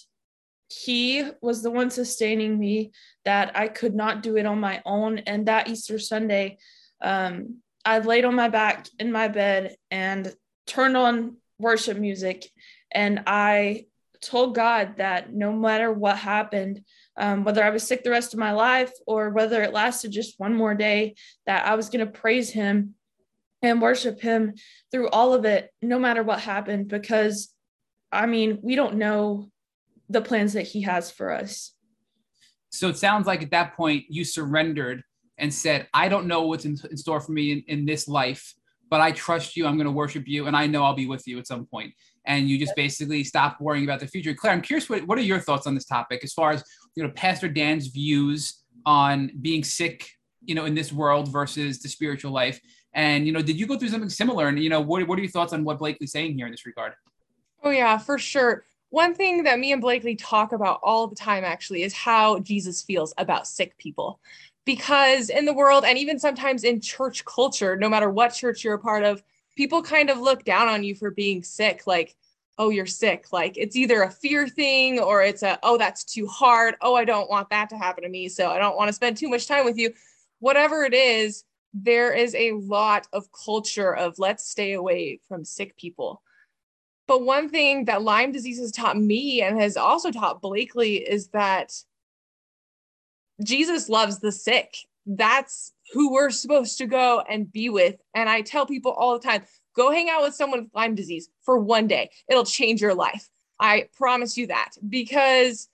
[0.69, 2.93] he was the one sustaining me,
[3.25, 5.19] that I could not do it on my own.
[5.19, 6.59] And that Easter Sunday,
[7.03, 10.35] um, I laid on my back in my bed and
[10.67, 12.51] turned on worship music.
[12.93, 13.87] And I
[14.21, 16.81] told God that no matter what happened,
[17.17, 20.39] um, whether I was sick the rest of my life or whether it lasted just
[20.39, 21.15] one more day,
[21.47, 22.95] that I was going to praise Him
[23.63, 24.55] and worship Him
[24.91, 27.55] through all of it, no matter what happened, because
[28.11, 29.49] I mean, we don't know
[30.09, 31.73] the plans that He has for us.
[32.71, 35.03] So it sounds like at that point you surrendered
[35.39, 38.55] and said, I don't know what's in, in store for me in, in this life,
[38.89, 39.67] but I trust you.
[39.67, 41.93] I'm going to worship you, and I know I'll be with you at some point.
[42.25, 44.35] And you just basically stop worrying about the future.
[44.35, 46.65] Claire, I'm curious, what, what are your thoughts on this topic as far as
[46.97, 50.09] you know Pastor Dan's views on being sick,
[50.45, 52.61] you know, in this world versus the spiritual life?
[52.95, 54.49] And you know, did you go through something similar?
[54.49, 56.67] And you know, what what are your thoughts on what Blakely's saying here in this
[56.67, 56.95] regard?
[57.63, 58.65] Oh yeah, for sure.
[58.91, 62.83] One thing that me and Blakely talk about all the time actually is how Jesus
[62.83, 64.21] feels about sick people
[64.67, 68.75] because in the world and even sometimes in church culture no matter what church you're
[68.75, 69.23] a part of
[69.57, 72.15] people kind of look down on you for being sick like
[72.59, 73.27] oh you're sick.
[73.33, 76.75] Like it's either a fear thing or it's a oh that's too hard.
[76.81, 79.17] Oh i don't want that to happen to me so i don't want to spend
[79.17, 79.93] too much time with you.
[80.39, 81.45] Whatever it is
[81.75, 86.23] there is a lot of culture of let's stay away from sick people.
[87.07, 91.29] But one thing that lyme disease has taught me and has also taught blakely is
[91.29, 91.73] that
[93.43, 94.77] Jesus loves the sick.
[95.07, 97.97] That's who we're supposed to go and be with.
[98.15, 99.45] And I tell people all the time
[99.77, 103.29] go hang out with someone with Lyme disease for one day, it'll change your life.
[103.61, 105.69] I promise you that because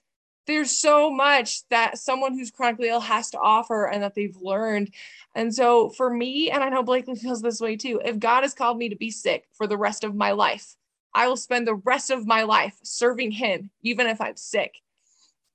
[0.45, 4.93] there's so much that someone who's chronically ill has to offer and that they've learned.
[5.35, 8.53] And so for me, and I know Blakely feels this way too, if God has
[8.53, 10.75] called me to be sick for the rest of my life,
[11.15, 14.82] I will spend the rest of my life serving Him, even if I'm sick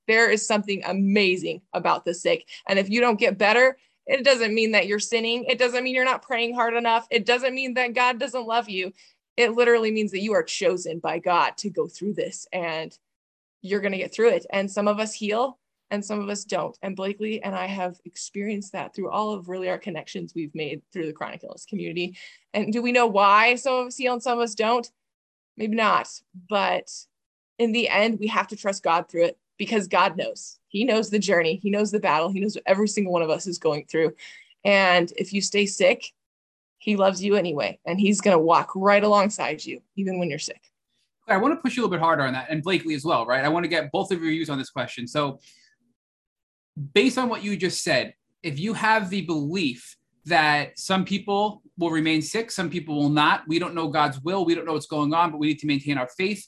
[0.09, 2.47] there is something amazing about the sick.
[2.67, 5.45] And if you don't get better, it doesn't mean that you're sinning.
[5.45, 7.07] It doesn't mean you're not praying hard enough.
[7.11, 8.91] It doesn't mean that God doesn't love you.
[9.37, 12.97] It literally means that you are chosen by God to go through this and
[13.61, 14.47] you're going to get through it.
[14.51, 15.59] And some of us heal
[15.91, 16.75] and some of us don't.
[16.81, 20.81] And Blakely and I have experienced that through all of really our connections we've made
[20.91, 22.17] through the chronic illness community.
[22.55, 24.89] And do we know why some of us heal and some of us don't?
[25.55, 26.09] Maybe not.
[26.49, 26.89] But
[27.59, 30.57] in the end, we have to trust God through it because God knows.
[30.69, 33.29] He knows the journey, He knows the battle, He knows what every single one of
[33.29, 34.15] us is going through.
[34.65, 36.03] And if you stay sick,
[36.79, 40.39] He loves you anyway, and He's going to walk right alongside you, even when you're
[40.39, 40.61] sick.
[41.27, 43.27] I want to push you a little bit harder on that, and Blakely as well,
[43.27, 43.45] right?
[43.45, 45.05] I want to get both of your views on this question.
[45.05, 45.39] So,
[46.93, 49.95] based on what you just said, if you have the belief
[50.25, 54.45] that some people will remain sick, some people will not, we don't know God's will,
[54.45, 56.47] we don't know what's going on, but we need to maintain our faith.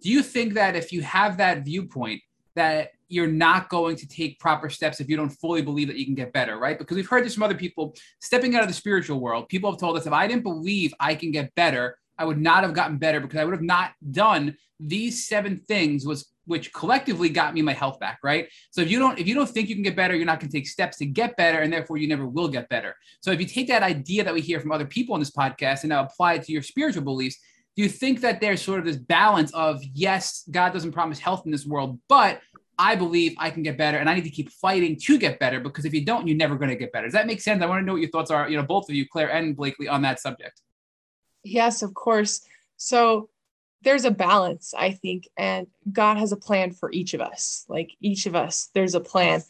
[0.00, 2.22] Do you think that if you have that viewpoint,
[2.58, 6.04] that you're not going to take proper steps if you don't fully believe that you
[6.04, 6.78] can get better, right?
[6.78, 9.48] Because we've heard this from other people stepping out of the spiritual world.
[9.48, 12.64] People have told us if I didn't believe I can get better, I would not
[12.64, 17.28] have gotten better because I would have not done these seven things was which collectively
[17.28, 18.48] got me my health back, right?
[18.70, 20.50] So if you don't if you don't think you can get better, you're not going
[20.50, 22.96] to take steps to get better and therefore you never will get better.
[23.20, 25.82] So if you take that idea that we hear from other people in this podcast
[25.82, 27.38] and now apply it to your spiritual beliefs,
[27.78, 31.42] do you think that there's sort of this balance of yes, God doesn't promise health
[31.44, 32.40] in this world, but
[32.78, 35.58] I believe I can get better and I need to keep fighting to get better
[35.58, 37.06] because if you don't, you're never going to get better.
[37.06, 37.62] Does that make sense?
[37.62, 39.56] I want to know what your thoughts are, you know, both of you, Claire and
[39.56, 40.62] Blakely, on that subject.
[41.42, 42.42] Yes, of course.
[42.76, 43.28] So
[43.82, 47.64] there's a balance, I think, and God has a plan for each of us.
[47.68, 49.42] Like each of us, there's a plan.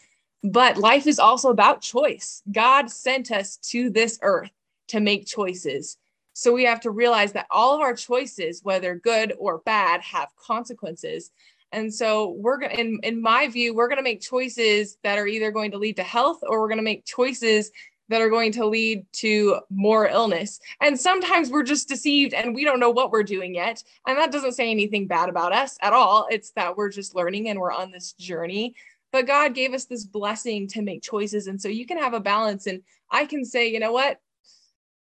[0.43, 2.43] But life is also about choice.
[2.51, 4.51] God sent us to this earth
[4.89, 5.99] to make choices.
[6.33, 10.29] So we have to realize that all of our choices, whether good or bad, have
[10.37, 11.31] consequences.
[11.73, 15.27] And so we're going in, in my view, we're going to make choices that are
[15.27, 17.71] either going to lead to health or we're going to make choices
[18.09, 20.61] that are going to lead to more illness.
[20.81, 23.83] And sometimes we're just deceived and we don't know what we're doing yet.
[24.07, 26.27] And that doesn't say anything bad about us at all.
[26.31, 28.75] It's that we're just learning and we're on this journey.
[29.13, 31.47] But God gave us this blessing to make choices.
[31.47, 32.67] And so you can have a balance.
[32.67, 34.21] And I can say, you know what?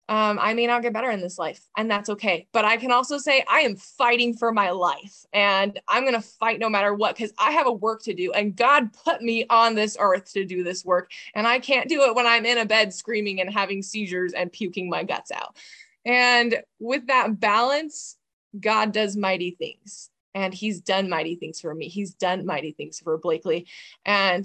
[0.08, 2.48] Um, I may not get better in this life, and that's okay.
[2.52, 6.58] But I can also say I am fighting for my life, and I'm to fight
[6.58, 9.74] no matter what because I have a work to do, and God put me on
[9.74, 12.66] this earth to do this work, and I can't do it when I'm in a
[12.66, 15.56] bed screaming and having seizures and puking my guts out.
[16.04, 18.16] And with that balance,
[18.58, 21.88] God does mighty things, and He's done mighty things for me.
[21.88, 23.68] He's done mighty things for Blakely,
[24.04, 24.44] and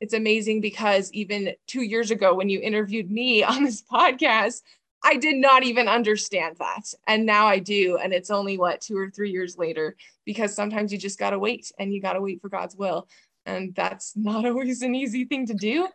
[0.00, 4.62] it's amazing because even two years ago, when you interviewed me on this podcast,
[5.06, 6.92] I did not even understand that.
[7.06, 7.96] And now I do.
[7.96, 9.94] And it's only what, two or three years later,
[10.24, 13.06] because sometimes you just got to wait and you got to wait for God's will.
[13.46, 15.86] And that's not always an easy thing to do.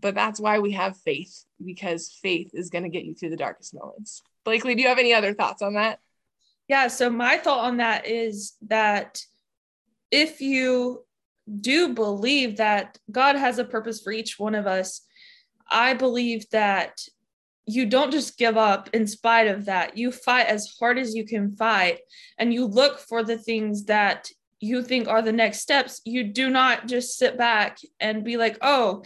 [0.00, 3.36] But that's why we have faith, because faith is going to get you through the
[3.36, 4.22] darkest moments.
[4.42, 6.00] Blakely, do you have any other thoughts on that?
[6.66, 6.88] Yeah.
[6.88, 9.22] So, my thought on that is that
[10.10, 11.04] if you
[11.60, 15.00] do believe that God has a purpose for each one of us,
[15.70, 17.00] I believe that
[17.66, 19.98] you don't just give up in spite of that.
[19.98, 21.98] You fight as hard as you can fight
[22.38, 26.00] and you look for the things that you think are the next steps.
[26.04, 29.02] You do not just sit back and be like, oh,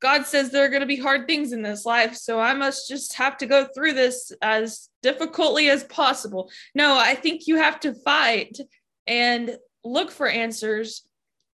[0.00, 2.14] God says there are going to be hard things in this life.
[2.14, 6.50] So I must just have to go through this as difficultly as possible.
[6.74, 8.58] No, I think you have to fight
[9.06, 11.04] and look for answers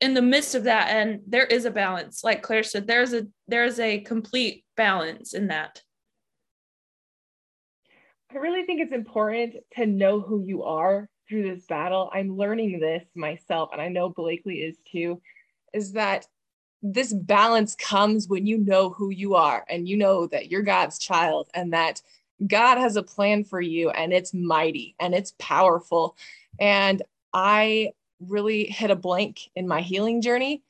[0.01, 0.89] in the midst of that.
[0.89, 2.25] And there is a balance.
[2.25, 5.83] Like Claire said, there's a there's a complete balance in that.
[8.33, 12.11] I really think it's important to know who you are through this battle.
[12.12, 15.20] I'm learning this myself, and I know Blakely is too,
[15.74, 16.26] is that
[16.83, 20.99] this balance comes when you know who you are and you know that you're God's
[20.99, 22.01] child and that
[22.47, 26.16] God has a plan for you and it's mighty and it's powerful.
[26.59, 27.03] And
[27.35, 30.62] I really hit a blank in my healing journey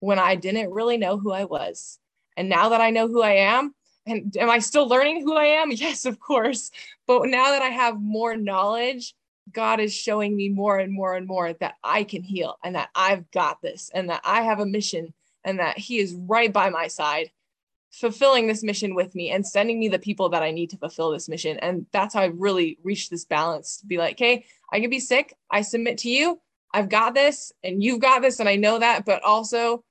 [0.00, 1.98] when I didn't really know who I was.
[2.36, 3.74] And now that I know who I am,
[4.10, 5.70] and am I still learning who I am?
[5.78, 6.70] Yes, of course.
[7.06, 9.14] But now that I have more knowledge,
[9.52, 12.90] God is showing me more and more and more that I can heal and that
[12.94, 16.70] I've got this and that I have a mission and that He is right by
[16.70, 17.30] my side,
[17.90, 21.10] fulfilling this mission with me and sending me the people that I need to fulfill
[21.10, 21.58] this mission.
[21.58, 25.00] And that's how I really reached this balance to be like, hey, I can be
[25.00, 25.34] sick.
[25.50, 26.40] I submit to you.
[26.74, 28.40] I've got this and you've got this.
[28.40, 29.82] And I know that, but also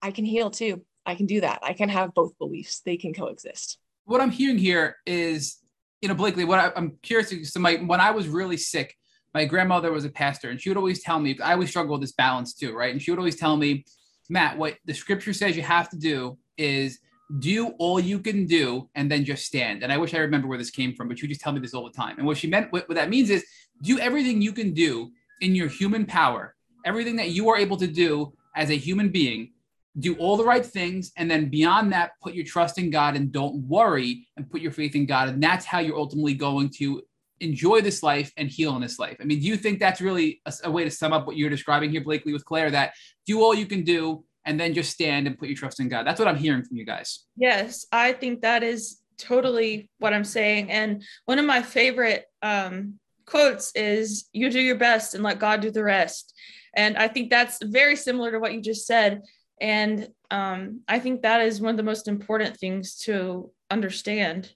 [0.00, 0.85] I can heal too.
[1.06, 1.60] I can do that.
[1.62, 2.80] I can have both beliefs.
[2.80, 3.78] They can coexist.
[4.04, 5.58] What I'm hearing here is,
[6.02, 8.96] you know, Blakely, what I, am curious to, so my, when I was really sick,
[9.32, 12.00] my grandmother was a pastor and she would always tell me, I always struggle with
[12.00, 12.92] this balance too, right?
[12.92, 13.84] And she would always tell me,
[14.28, 16.98] Matt, what the scripture says you have to do is
[17.38, 19.82] do all you can do and then just stand.
[19.82, 21.74] And I wish I remember where this came from, but you just tell me this
[21.74, 22.16] all the time.
[22.18, 23.44] And what she meant, what, what that means is
[23.82, 26.54] do everything you can do in your human power,
[26.84, 29.52] everything that you are able to do as a human being
[29.98, 33.32] do all the right things and then beyond that put your trust in god and
[33.32, 35.28] don't worry and put your faith in god.
[35.28, 37.02] And that's how you're ultimately going to
[37.40, 39.16] enjoy this life and heal in this life.
[39.20, 41.50] I mean do you think that's really a, a, way to sum up what you're
[41.50, 42.92] describing here blakely with claire that
[43.26, 46.06] do all you can do and then just stand and put your trust in god?
[46.06, 47.24] That's what i'm hearing from you guys.
[47.36, 50.70] Yes i think that is totally what i'm saying.
[50.70, 55.60] And one of my favorite um, quotes is you do your best and let god
[55.60, 56.34] do the rest.
[56.74, 59.22] And i think that's very similar to what you just said
[59.60, 64.52] and um, I think that is one of the most important things to understand.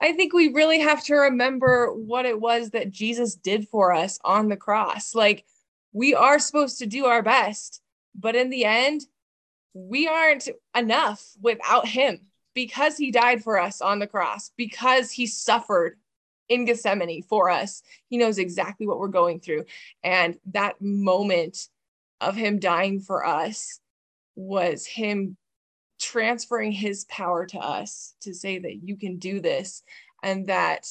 [0.00, 4.18] I think we really have to remember what it was that Jesus did for us
[4.24, 5.14] on the cross.
[5.14, 5.44] Like,
[5.92, 7.82] we are supposed to do our best,
[8.14, 9.02] but in the end,
[9.74, 12.20] we aren't enough without him
[12.54, 15.98] because he died for us on the cross, because he suffered
[16.48, 17.82] in Gethsemane for us.
[18.08, 19.64] He knows exactly what we're going through.
[20.02, 21.68] And that moment
[22.20, 23.80] of him dying for us
[24.38, 25.36] was him
[26.00, 29.82] transferring his power to us to say that you can do this
[30.22, 30.86] and that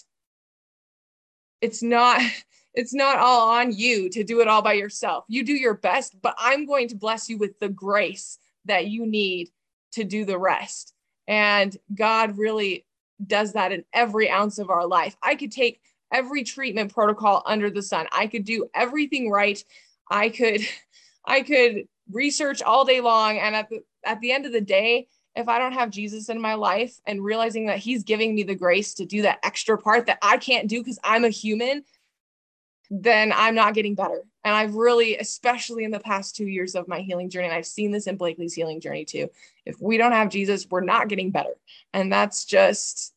[1.62, 2.22] it's not
[2.74, 5.24] it's not all on you to do it all by yourself.
[5.28, 9.06] You do your best but i'm going to bless you with the grace that you
[9.06, 9.50] need
[9.94, 10.94] to do the rest.
[11.28, 12.86] And god really
[13.26, 15.16] does that in every ounce of our life.
[15.24, 15.80] I could take
[16.12, 18.08] every treatment protocol under the sun.
[18.12, 19.64] I could do everything right.
[20.12, 20.62] I could
[21.26, 23.38] i could research all day long.
[23.38, 26.42] And at the at the end of the day if i don't have jesus in
[26.42, 30.08] my life and realizing that he's giving me the grace to do that extra part
[30.08, 31.84] that i can't do because i'm a human
[32.90, 34.24] then i'm not getting better.
[34.44, 37.66] And i've really especially in the past two years of my healing journey and i've
[37.66, 39.30] seen this in blakely's healing journey too
[39.66, 41.54] if we don't have jesus we're not getting better.
[41.94, 43.14] And that's just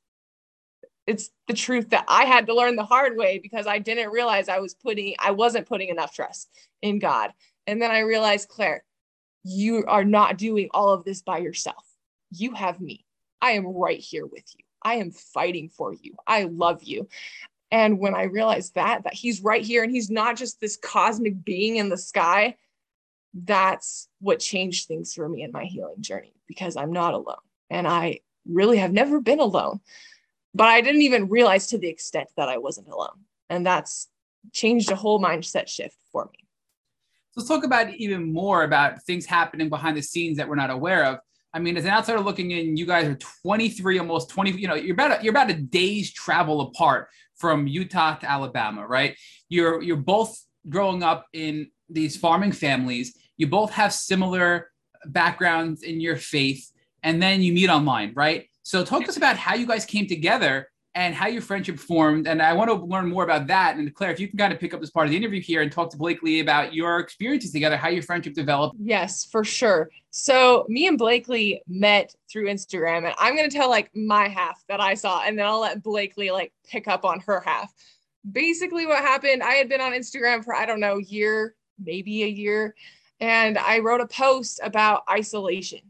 [1.07, 4.49] it's the truth that i had to learn the hard way because i didn't realize
[4.49, 6.51] i was putting i wasn't putting enough trust
[6.83, 7.33] in god
[7.71, 8.83] and then I realized, Claire,
[9.45, 11.87] you are not doing all of this by yourself.
[12.33, 13.07] You have me.
[13.41, 14.65] I am right here with you.
[14.83, 16.17] I am fighting for you.
[16.27, 17.09] I love you.
[17.71, 21.45] And when I realized that, that he's right here and he's not just this cosmic
[21.45, 22.57] being in the sky,
[23.33, 27.37] that's what changed things for me in my healing journey because I'm not alone.
[27.71, 28.19] And I
[28.49, 29.79] really have never been alone.
[30.57, 33.27] But I didn't even realize to the extent that I wasn't alone.
[33.49, 34.09] And that's
[34.53, 36.49] changed a whole mindset shift for me.
[37.41, 41.07] Let's talk about even more about things happening behind the scenes that we're not aware
[41.07, 41.21] of.
[41.55, 44.51] I mean, as an outsider looking in, you guys are 23, almost 20.
[44.51, 48.87] You know, you're about a, you're about a day's travel apart from Utah to Alabama,
[48.87, 49.17] right?
[49.49, 50.39] You're you're both
[50.69, 53.17] growing up in these farming families.
[53.39, 54.71] You both have similar
[55.07, 56.71] backgrounds in your faith,
[57.03, 58.51] and then you meet online, right?
[58.65, 62.27] So talk to us about how you guys came together and how your friendship formed.
[62.27, 63.77] And I want to learn more about that.
[63.77, 65.63] And Claire, if you can kind of pick up this part of the interview here
[65.63, 68.77] and talk to Blakely about your experiences together, how your friendship developed.
[68.81, 69.91] Yes, for sure.
[70.11, 74.65] So me and Blakely met through Instagram, and I'm going to tell like my half
[74.69, 77.73] that I saw, and then I'll let Blakely like pick up on her half.
[78.31, 82.29] Basically, what happened, I had been on Instagram for, I don't know, year, maybe a
[82.29, 82.75] year.
[83.21, 85.81] And I wrote a post about isolation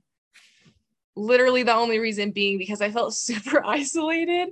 [1.16, 4.50] literally the only reason being because I felt super isolated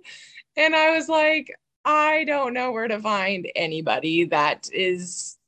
[0.58, 5.38] and I was like, I don't know where to find anybody that is,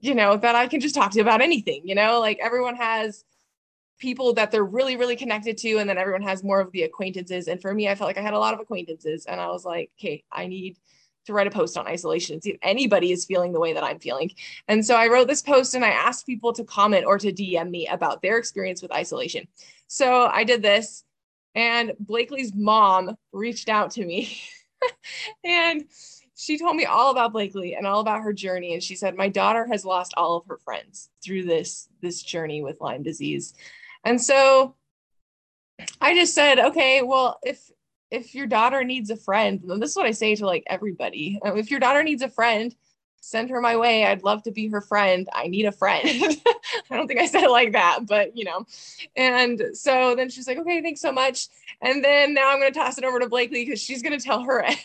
[0.00, 3.24] you know, that I can just talk to about anything, you know, like everyone has
[3.98, 7.46] people that they're really, really connected to, and then everyone has more of the acquaintances.
[7.46, 9.64] And for me, I felt like I had a lot of acquaintances, and I was
[9.64, 10.78] like, okay, I need
[11.26, 13.98] to write a post on isolation, see if anybody is feeling the way that I'm
[13.98, 14.30] feeling.
[14.68, 17.70] And so I wrote this post and I asked people to comment or to DM
[17.70, 19.46] me about their experience with isolation.
[19.86, 21.03] So I did this
[21.54, 24.38] and Blakely's mom reached out to me
[25.44, 25.84] and
[26.36, 28.74] she told me all about Blakely and all about her journey.
[28.74, 32.62] And she said, My daughter has lost all of her friends through this, this journey
[32.62, 33.54] with Lyme disease.
[34.04, 34.74] And so
[36.00, 37.70] I just said, okay, well, if
[38.10, 41.40] if your daughter needs a friend, this is what I say to like everybody.
[41.44, 42.74] Um, if your daughter needs a friend,
[43.24, 44.04] send her my way.
[44.04, 45.28] I'd love to be her friend.
[45.32, 46.06] I need a friend.
[46.90, 48.66] I don't think I said it like that, but you know.
[49.16, 51.48] And so then she's like, okay, thanks so much.
[51.80, 54.24] And then now I'm going to toss it over to Blakely because she's going to
[54.24, 54.78] tell her end.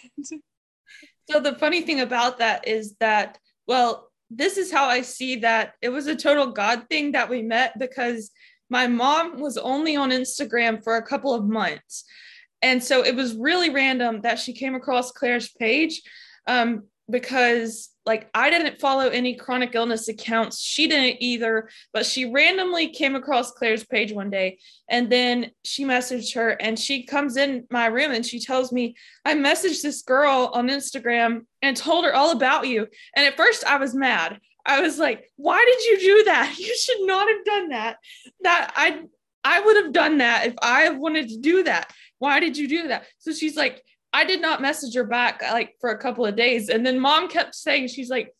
[1.29, 3.37] so the funny thing about that is that,
[3.67, 7.41] well, this is how I see that it was a total God thing that we
[7.41, 8.31] met because
[8.69, 12.05] my mom was only on Instagram for a couple of months.
[12.61, 16.01] And so it was really random that she came across Claire's page
[16.45, 20.59] um, because like I didn't follow any chronic illness accounts.
[20.59, 24.57] She didn't either, but she randomly came across Claire's page one day
[24.89, 28.95] and then she messaged her and she comes in my room and she tells me,
[29.23, 32.87] I messaged this girl on Instagram and told her all about you.
[33.15, 34.39] And at first I was mad.
[34.65, 36.55] I was like, why did you do that?
[36.59, 37.97] You should not have done that.
[38.41, 39.03] That I
[39.43, 41.93] I would have done that if I wanted to do that.
[42.17, 43.05] Why did you do that?
[43.19, 43.83] So she's like,
[44.13, 46.69] I did not message her back like for a couple of days.
[46.69, 48.33] And then mom kept saying, she's like,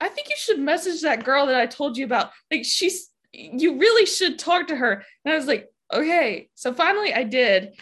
[0.00, 2.30] I think you should message that girl that I told you about.
[2.50, 5.04] Like, she's, you really should talk to her.
[5.24, 6.48] And I was like, okay.
[6.54, 7.74] So finally I did.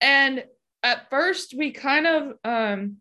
[0.00, 0.44] And
[0.82, 2.96] at first we kind of, um,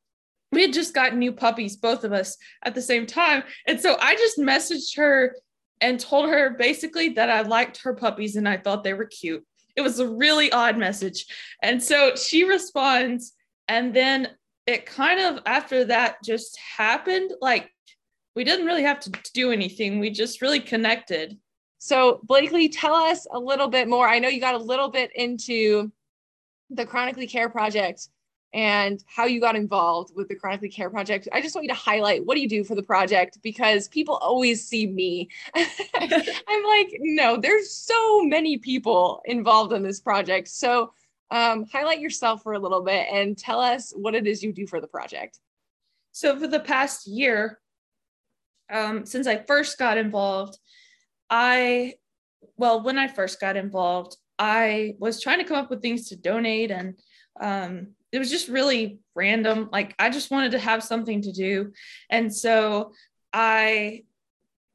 [0.51, 3.43] we had just gotten new puppies, both of us at the same time.
[3.67, 5.35] And so I just messaged her
[5.79, 9.45] and told her basically that I liked her puppies and I thought they were cute.
[9.75, 11.25] It was a really odd message.
[11.63, 13.33] And so she responds,
[13.71, 14.27] and then
[14.67, 17.71] it kind of after that just happened like
[18.35, 19.99] we didn't really have to do anything.
[19.99, 21.37] We just really connected.
[21.77, 24.07] So blakely tell us a little bit more.
[24.07, 25.89] I know you got a little bit into
[26.69, 28.09] the chronically care project
[28.53, 31.29] and how you got involved with the chronically care project.
[31.31, 33.37] I just want you to highlight what do you do for the project?
[33.41, 35.29] Because people always see me.
[35.55, 40.49] I'm like no there's so many people involved in this project.
[40.49, 40.91] So
[41.31, 44.67] um, highlight yourself for a little bit and tell us what it is you do
[44.67, 45.39] for the project.
[46.11, 47.59] So, for the past year,
[48.69, 50.57] um, since I first got involved,
[51.29, 51.93] I,
[52.57, 56.17] well, when I first got involved, I was trying to come up with things to
[56.17, 56.99] donate, and
[57.39, 59.69] um, it was just really random.
[59.71, 61.71] Like, I just wanted to have something to do.
[62.09, 62.91] And so
[63.31, 64.03] I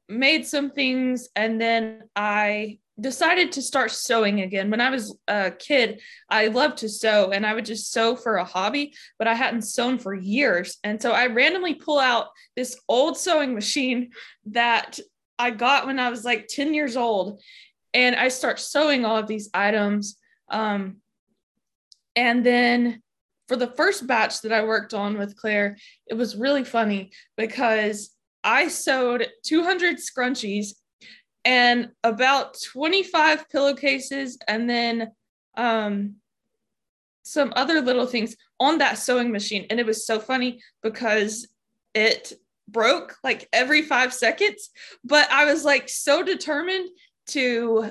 [0.09, 4.71] made some things, and then I decided to start sewing again.
[4.71, 8.37] When I was a kid, I loved to sew and I would just sew for
[8.37, 10.79] a hobby, but I hadn't sewn for years.
[10.83, 14.11] And so I randomly pull out this old sewing machine
[14.47, 14.99] that
[15.39, 17.41] I got when I was like 10 years old.
[17.93, 20.19] And I start sewing all of these items.
[20.51, 20.97] Um,
[22.15, 23.03] and then
[23.49, 25.77] for the first batch that I worked on with Claire,
[26.07, 28.11] it was really funny because
[28.43, 30.75] I sewed 200 scrunchies
[31.47, 35.13] and about 25 pillowcases and then
[35.57, 36.17] um
[37.23, 39.67] some other little things on that sewing machine.
[39.69, 41.49] And it was so funny because
[41.93, 42.33] it
[42.69, 44.71] broke like every five seconds.
[45.03, 46.89] But I was like so determined
[47.29, 47.91] to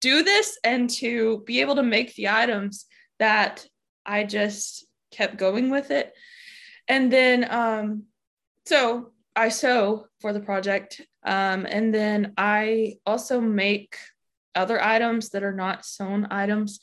[0.00, 2.86] do this and to be able to make the items
[3.20, 3.64] that
[4.04, 6.12] I just kept going with it.
[6.88, 8.04] And then, um,
[8.66, 11.00] so I sew for the project.
[11.24, 13.96] Um, and then I also make
[14.54, 16.80] other items that are not sewn items.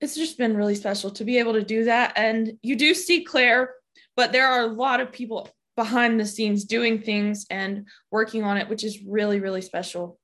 [0.00, 2.12] It's just been really special to be able to do that.
[2.16, 3.74] And you do see Claire,
[4.16, 8.56] but there are a lot of people behind the scenes doing things and working on
[8.56, 10.18] it, which is really, really special.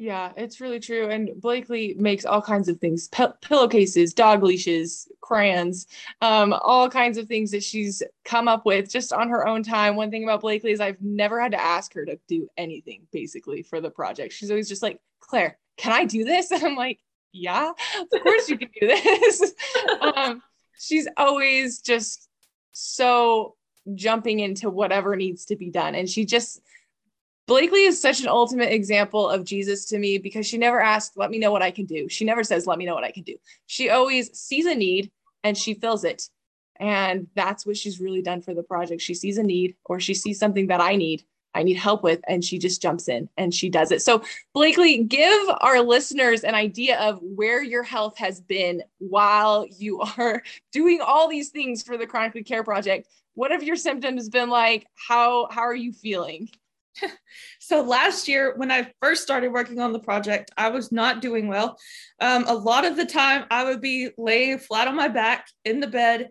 [0.00, 1.10] Yeah, it's really true.
[1.10, 5.88] And Blakely makes all kinds of things P- pillowcases, dog leashes, crayons,
[6.22, 9.96] um, all kinds of things that she's come up with just on her own time.
[9.96, 13.62] One thing about Blakely is I've never had to ask her to do anything basically
[13.62, 14.32] for the project.
[14.32, 16.50] She's always just like, Claire, can I do this?
[16.50, 16.98] And I'm like,
[17.32, 17.70] yeah,
[18.00, 19.52] of course you can do this.
[20.16, 20.42] um,
[20.78, 22.26] she's always just
[22.72, 23.54] so
[23.94, 25.94] jumping into whatever needs to be done.
[25.94, 26.62] And she just,
[27.50, 31.32] Blakely is such an ultimate example of Jesus to me because she never asks, let
[31.32, 32.08] me know what I can do.
[32.08, 33.34] She never says, let me know what I can do.
[33.66, 35.10] She always sees a need
[35.42, 36.28] and she fills it.
[36.78, 39.02] And that's what she's really done for the project.
[39.02, 42.20] She sees a need or she sees something that I need, I need help with,
[42.28, 44.00] and she just jumps in and she does it.
[44.00, 44.22] So,
[44.54, 50.44] Blakely, give our listeners an idea of where your health has been while you are
[50.70, 53.08] doing all these things for the Chronically Care Project.
[53.34, 54.86] What have your symptoms been like?
[54.94, 56.48] How, how are you feeling?
[57.60, 61.48] so last year when i first started working on the project i was not doing
[61.48, 61.76] well.
[62.20, 65.80] Um, a lot of the time i would be laying flat on my back in
[65.80, 66.30] the bed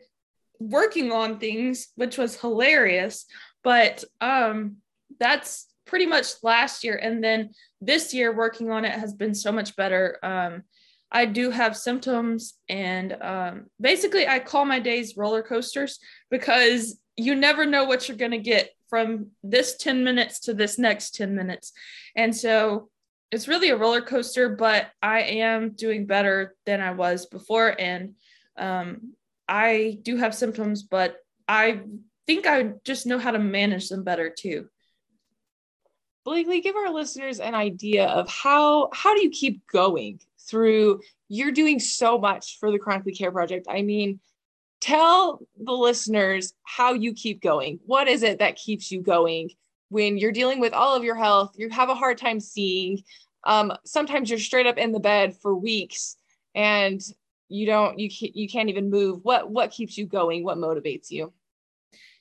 [0.60, 3.26] working on things which was hilarious.
[3.64, 4.78] But um,
[5.20, 6.95] that's pretty much last year.
[7.01, 7.49] And then
[7.82, 10.20] this year working on it has been so much better.
[10.24, 10.64] Um,
[11.12, 15.97] i do have symptoms and um, basically i call my days roller coasters
[16.30, 20.77] because you never know what you're going to get from this 10 minutes to this
[20.77, 21.71] next 10 minutes.
[22.15, 22.89] And so
[23.31, 27.79] it's really a roller coaster, but I am doing better than I was before.
[27.79, 28.15] And
[28.57, 29.13] um,
[29.47, 31.17] I do have symptoms, but
[31.47, 31.81] I
[32.25, 34.67] think I just know how to manage them better too.
[36.25, 41.51] Blakely, give our listeners an idea of how how do you keep going through you're
[41.51, 43.67] doing so much for the chronically care project.
[43.69, 44.19] I mean,
[44.82, 47.80] tell the listeners how you keep going.
[47.86, 49.51] What is it that keeps you going
[49.89, 51.53] when you're dealing with all of your health?
[51.57, 53.03] You have a hard time seeing.
[53.45, 56.17] Um, sometimes you're straight up in the bed for weeks
[56.55, 57.01] and
[57.47, 59.19] you don't you can't, you can't even move.
[59.23, 60.43] What what keeps you going?
[60.43, 61.34] What motivates you?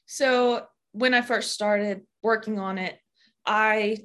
[0.07, 2.99] So when I first started working on it,
[3.45, 3.99] I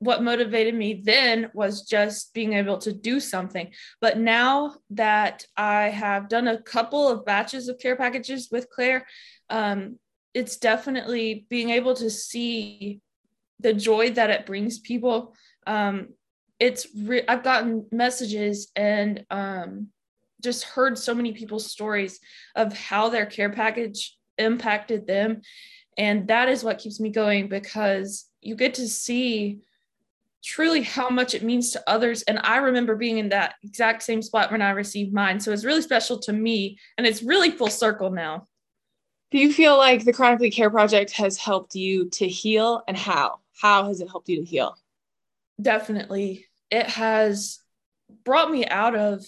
[0.00, 3.70] what motivated me then was just being able to do something.
[4.00, 9.06] But now that I have done a couple of batches of care packages with Claire,
[9.50, 9.98] um,
[10.32, 13.00] it's definitely being able to see
[13.60, 15.34] the joy that it brings people.
[15.66, 16.08] Um,
[16.58, 19.88] it's re- I've gotten messages and um,
[20.42, 22.20] just heard so many people's stories
[22.56, 25.42] of how their care package impacted them,
[25.98, 29.60] and that is what keeps me going because you get to see
[30.42, 32.22] truly how much it means to others.
[32.22, 35.40] And I remember being in that exact same spot when I received mine.
[35.40, 38.46] So it's really special to me and it's really full circle now.
[39.30, 43.40] Do you feel like the Chronically Care Project has helped you to heal and how?
[43.60, 44.76] How has it helped you to heal?
[45.60, 46.46] Definitely.
[46.70, 47.60] It has
[48.24, 49.24] brought me out of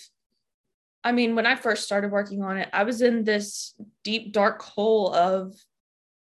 [1.05, 3.75] I mean, when I first started working on it, I was in this
[4.05, 5.55] deep, dark hole of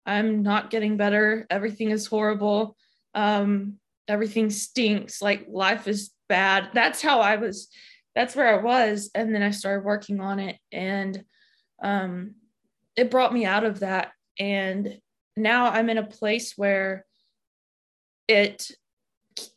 [0.06, 1.46] I'm not getting better.
[1.50, 2.76] Everything is horrible.
[3.14, 3.78] Um,
[4.12, 6.70] everything stinks like life is bad.
[6.74, 7.68] That's how i was
[8.16, 11.24] that's where i was and then i started working on it and
[11.84, 12.36] um
[12.96, 14.98] it brought me out of that and
[15.38, 17.06] now i'm in a place where
[18.28, 18.70] it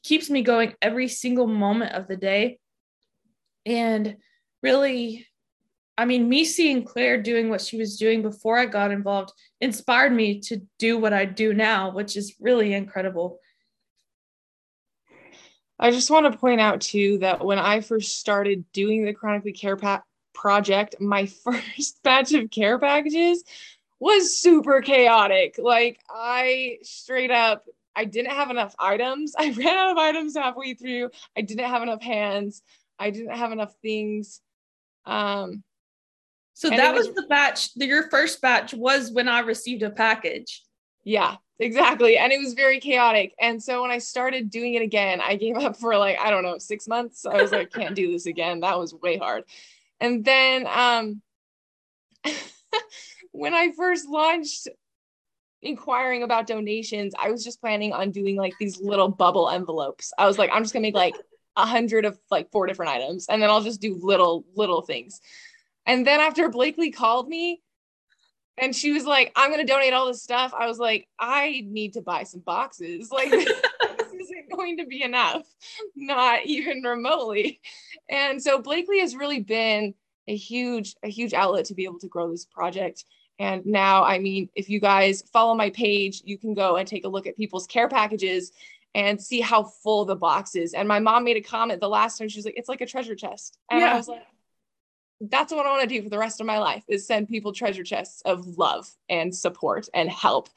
[0.03, 2.59] keeps me going every single moment of the day
[3.67, 4.17] and
[4.63, 5.27] really
[5.99, 10.13] i mean me seeing claire doing what she was doing before i got involved inspired
[10.13, 13.39] me to do what i do now which is really incredible
[15.85, 19.53] I just want to point out too that when I first started doing the chronically
[19.53, 20.03] care pa-
[20.33, 23.45] project, my first batch of care packages
[24.01, 25.57] was super chaotic.
[25.59, 29.35] Like I straight up I didn't have enough items.
[29.39, 31.11] I ran out of items halfway through.
[31.37, 32.63] I didn't have enough hands.
[32.99, 34.41] I didn't have enough things.
[35.05, 35.65] Um
[36.55, 40.63] so that was, was the batch, your first batch was when I received a package.
[41.03, 42.17] Yeah, exactly.
[42.17, 43.35] And it was very chaotic.
[43.41, 46.43] And so when I started doing it again, I gave up for like, I don't
[46.43, 47.27] know, six months.
[47.27, 48.61] I was like, can't do this again.
[48.61, 49.45] That was way hard.
[50.01, 51.23] And then um,
[53.33, 54.69] when I first launched
[55.63, 60.13] inquiring about donations, I was just planning on doing like these little bubble envelopes.
[60.19, 61.17] I was like, I'm just gonna make like
[61.57, 65.21] a hundred of like four different items, and then I'll just do little little things.
[65.87, 67.61] And then after Blakely called me
[68.59, 70.53] and she was like, I'm gonna donate all this stuff.
[70.59, 73.09] I was like, I need to buy some boxes.
[73.13, 73.53] Like this
[74.21, 75.43] isn't going to be enough,
[75.95, 77.61] not even remotely.
[78.09, 79.95] And so Blakely has really been
[80.29, 83.05] a huge, a huge outlet to be able to grow this project.
[83.39, 87.05] And now, I mean, if you guys follow my page, you can go and take
[87.05, 88.53] a look at people's care packages
[88.95, 90.73] and see how full the box is.
[90.73, 92.29] And my mom made a comment the last time.
[92.29, 93.59] She was like, it's like a treasure chest.
[93.71, 93.93] And yeah.
[93.93, 94.23] I was like,
[95.21, 97.53] that's what I want to do for the rest of my life is send people
[97.53, 100.49] treasure chests of love and support and help.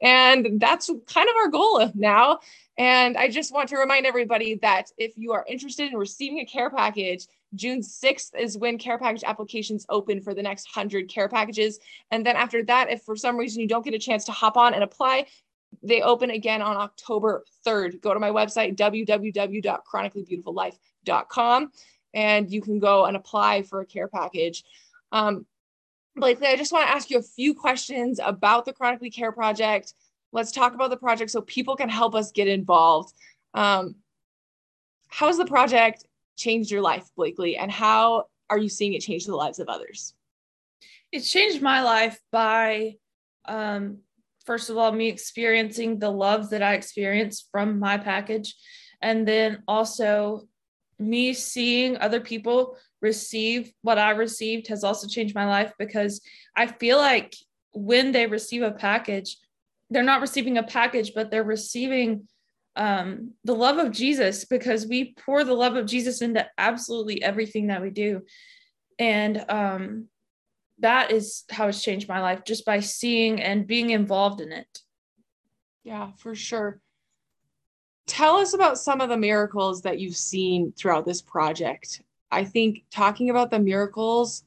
[0.00, 2.40] And that's kind of our goal now.
[2.78, 6.44] And I just want to remind everybody that if you are interested in receiving a
[6.44, 11.28] care package, June 6th is when care package applications open for the next 100 care
[11.28, 11.78] packages.
[12.10, 14.56] And then after that, if for some reason you don't get a chance to hop
[14.56, 15.26] on and apply,
[15.82, 18.00] they open again on October 3rd.
[18.00, 21.72] Go to my website, www.chronicallybeautifullife.com,
[22.14, 24.64] and you can go and apply for a care package.
[25.12, 25.46] Um,
[26.18, 29.92] Blakely, I just want to ask you a few questions about the Chronically Care Project.
[30.32, 33.12] Let's talk about the project so people can help us get involved.
[33.52, 33.96] Um,
[35.08, 36.06] how's the project
[36.36, 40.14] changed your life, Blakely, and how are you seeing it change the lives of others?
[41.12, 42.94] It's changed my life by,
[43.44, 43.98] um,
[44.46, 48.54] first of all, me experiencing the love that I experienced from my package,
[49.02, 50.48] and then also
[50.98, 56.20] me seeing other people receive what I received has also changed my life because
[56.56, 57.34] I feel like
[57.72, 59.36] when they receive a package,
[59.90, 62.26] they're not receiving a package, but they're receiving
[62.74, 67.68] um, the love of Jesus because we pour the love of Jesus into absolutely everything
[67.68, 68.22] that we do.
[68.98, 70.08] And um,
[70.78, 74.80] that is how it's changed my life just by seeing and being involved in it.
[75.84, 76.80] Yeah, for sure.
[78.06, 82.02] Tell us about some of the miracles that you've seen throughout this project.
[82.30, 84.44] I think talking about the miracles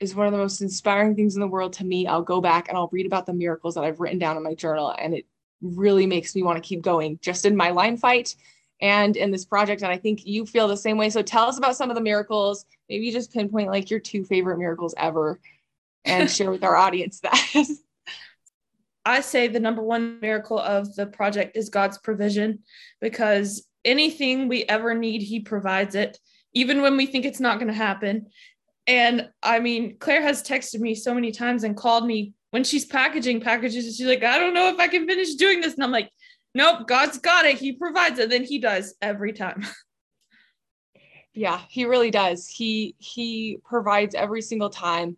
[0.00, 2.06] is one of the most inspiring things in the world to me.
[2.06, 4.54] I'll go back and I'll read about the miracles that I've written down in my
[4.54, 5.26] journal, and it
[5.60, 8.36] really makes me want to keep going just in my Lyme fight
[8.80, 9.82] and in this project.
[9.82, 11.10] And I think you feel the same way.
[11.10, 12.64] So tell us about some of the miracles.
[12.88, 15.40] Maybe just pinpoint like your two favorite miracles ever
[16.04, 17.54] and share with our audience that.
[19.08, 22.60] I say the number one miracle of the project is God's provision
[23.00, 26.18] because anything we ever need, He provides it,
[26.52, 28.26] even when we think it's not going to happen.
[28.86, 32.84] And I mean, Claire has texted me so many times and called me when she's
[32.84, 35.74] packaging packages, she's like, I don't know if I can finish doing this.
[35.74, 36.10] And I'm like,
[36.54, 37.58] nope, God's got it.
[37.58, 38.30] He provides it.
[38.30, 39.66] Then he does every time.
[41.34, 42.46] yeah, he really does.
[42.46, 45.16] He he provides every single time.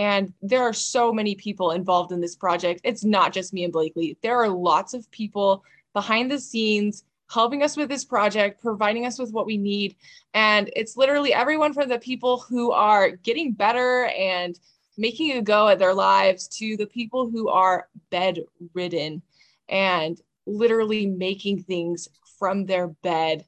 [0.00, 2.80] And there are so many people involved in this project.
[2.84, 4.16] It's not just me and Blakely.
[4.22, 5.62] There are lots of people
[5.92, 9.94] behind the scenes helping us with this project, providing us with what we need.
[10.32, 14.58] And it's literally everyone from the people who are getting better and
[14.96, 19.20] making a go at their lives to the people who are bedridden
[19.68, 22.08] and literally making things
[22.38, 23.44] from their bed.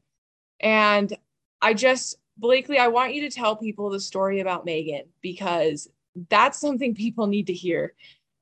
[0.60, 1.16] And
[1.62, 5.88] I just, Blakely, I want you to tell people the story about Megan because
[6.28, 7.94] that's something people need to hear.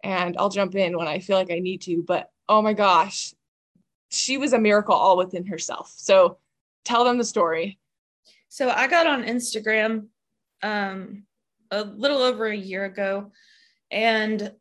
[0.03, 3.35] And I'll jump in when I feel like I need to, but oh my gosh,
[4.11, 5.93] she was a miracle all within herself.
[5.97, 6.39] So
[6.85, 7.79] tell them the story.
[8.49, 10.07] So I got on Instagram
[10.63, 11.25] um,
[11.71, 13.31] a little over a year ago
[13.91, 14.53] and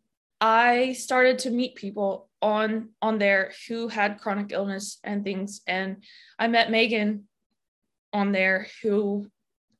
[0.41, 6.03] I started to meet people on on there who had chronic illness and things and
[6.37, 7.27] I met Megan
[8.13, 9.29] on there who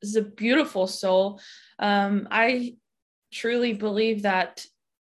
[0.01, 1.39] is a beautiful soul.
[1.77, 2.76] Um, I
[3.31, 4.65] truly believe that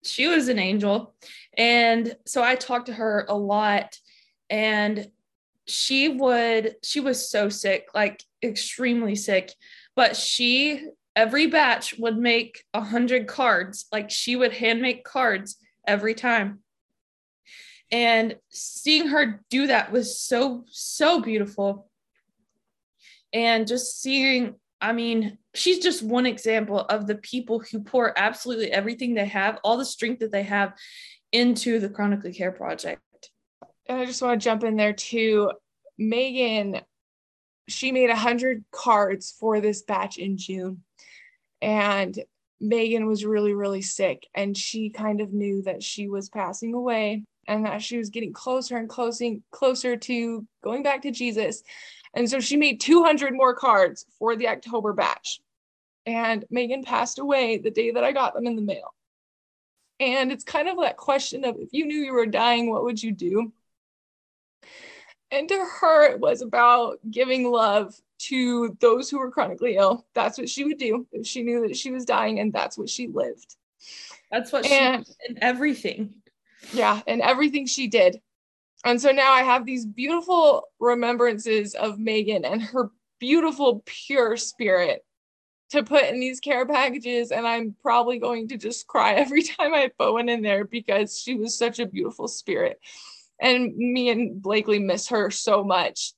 [0.04, 1.14] she was an angel
[1.56, 3.98] and so I talked to her a lot
[4.48, 5.10] and
[5.66, 9.52] she would she was so sick like extremely sick
[9.94, 10.88] but she
[11.18, 13.86] every batch would make a hundred cards.
[13.90, 16.60] Like she would hand make cards every time.
[17.90, 21.90] And seeing her do that was so, so beautiful.
[23.32, 28.70] And just seeing, I mean, she's just one example of the people who pour absolutely
[28.72, 30.74] everything they have, all the strength that they have
[31.32, 33.00] into the Chronically Care Project.
[33.86, 35.50] And I just want to jump in there too.
[35.98, 36.80] Megan,
[37.68, 40.82] she made a hundred cards for this batch in June
[41.60, 42.18] and
[42.60, 44.26] Megan was really, really sick.
[44.34, 48.32] And she kind of knew that she was passing away and that she was getting
[48.32, 51.62] closer and closing closer to going back to Jesus.
[52.14, 55.40] And so she made 200 more cards for the October batch.
[56.08, 58.94] And Megan passed away the day that I got them in the mail.
[60.00, 63.02] And it's kind of that question of if you knew you were dying, what would
[63.02, 63.52] you do?
[65.30, 70.06] And to her, it was about giving love to those who were chronically ill.
[70.14, 72.88] That's what she would do if she knew that she was dying, and that's what
[72.88, 73.56] she lived.
[74.32, 76.14] That's what and, she and everything.
[76.72, 78.18] Yeah, and everything she did.
[78.86, 85.04] And so now I have these beautiful remembrances of Megan and her beautiful, pure spirit
[85.70, 87.30] to put in these care packages.
[87.30, 91.18] And I'm probably going to just cry every time I put one in there because
[91.18, 92.78] she was such a beautiful spirit.
[93.40, 96.12] And me and Blakely miss her so much.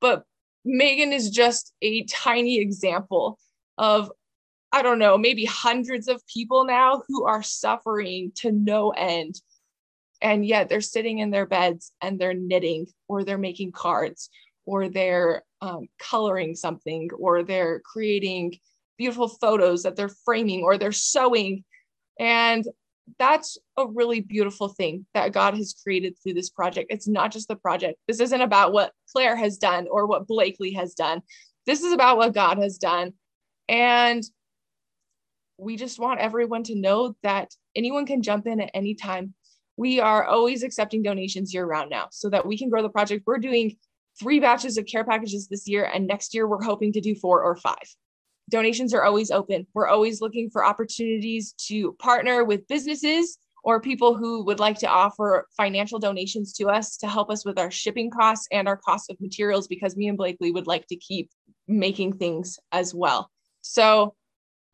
[0.00, 0.24] But
[0.64, 3.38] Megan is just a tiny example
[3.78, 4.10] of,
[4.72, 9.40] I don't know, maybe hundreds of people now who are suffering to no end.
[10.20, 14.28] And yet they're sitting in their beds and they're knitting or they're making cards
[14.66, 18.58] or they're um, coloring something or they're creating
[18.98, 21.64] beautiful photos that they're framing or they're sewing.
[22.18, 22.66] And
[23.18, 26.88] that's a really beautiful thing that God has created through this project.
[26.90, 27.98] It's not just the project.
[28.08, 31.22] This isn't about what Claire has done or what Blakely has done.
[31.66, 33.12] This is about what God has done.
[33.68, 34.24] And
[35.58, 39.34] we just want everyone to know that anyone can jump in at any time.
[39.76, 43.24] We are always accepting donations year round now so that we can grow the project.
[43.26, 43.76] We're doing
[44.18, 47.42] three batches of care packages this year, and next year we're hoping to do four
[47.42, 47.94] or five
[48.50, 49.66] donations are always open.
[49.74, 54.86] We're always looking for opportunities to partner with businesses or people who would like to
[54.86, 59.10] offer financial donations to us to help us with our shipping costs and our cost
[59.10, 61.30] of materials because me and Blakely would like to keep
[61.66, 63.28] making things as well.
[63.62, 64.14] So,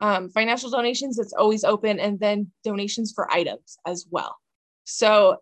[0.03, 4.37] um, financial donations, it's always open, and then donations for items as well.
[4.85, 5.37] So,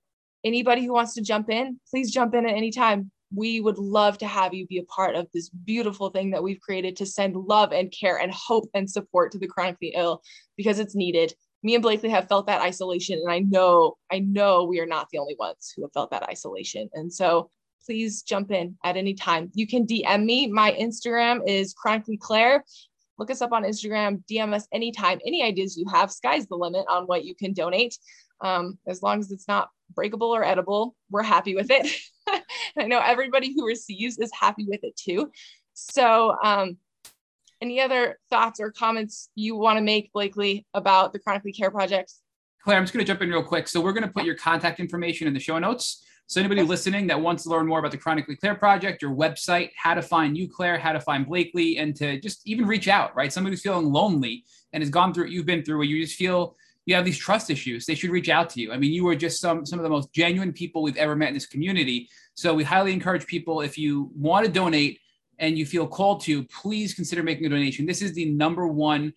[0.44, 4.18] anybody who wants to jump in, please jump in at any time we would love
[4.18, 7.36] to have you be a part of this beautiful thing that we've created to send
[7.36, 10.22] love and care and hope and support to the chronically ill
[10.56, 11.32] because it's needed.
[11.62, 15.08] Me and Blakely have felt that isolation, and I know, I know we are not
[15.12, 16.88] the only ones who have felt that isolation.
[16.94, 17.50] And so
[17.84, 19.50] please jump in at any time.
[19.54, 20.46] You can DM me.
[20.46, 22.64] My Instagram is chronically Claire.
[23.18, 25.18] Look us up on Instagram, DM us anytime.
[25.26, 27.98] Any ideas you have, sky's the limit on what you can donate.
[28.40, 31.86] Um, as long as it's not breakable or edible, we're happy with it.
[32.78, 35.30] I know everybody who receives is happy with it too.
[35.74, 36.76] So, um,
[37.60, 42.20] any other thoughts or comments you want to make, Blakely, about the Chronically Care projects?
[42.64, 43.68] Claire, I'm just going to jump in real quick.
[43.68, 46.04] So, we're going to put your contact information in the show notes.
[46.26, 49.70] So, anybody listening that wants to learn more about the Chronically Claire project, your website,
[49.76, 53.14] how to find you, Claire, how to find Blakely, and to just even reach out,
[53.14, 53.32] right?
[53.32, 56.16] Somebody who's feeling lonely and has gone through what you've been through, where you just
[56.16, 58.72] feel you have these trust issues, they should reach out to you.
[58.72, 61.28] I mean, you are just some some of the most genuine people we've ever met
[61.28, 62.08] in this community.
[62.34, 64.98] So we highly encourage people if you want to donate
[65.38, 67.86] and you feel called to, please consider making a donation.
[67.86, 69.12] This is the number one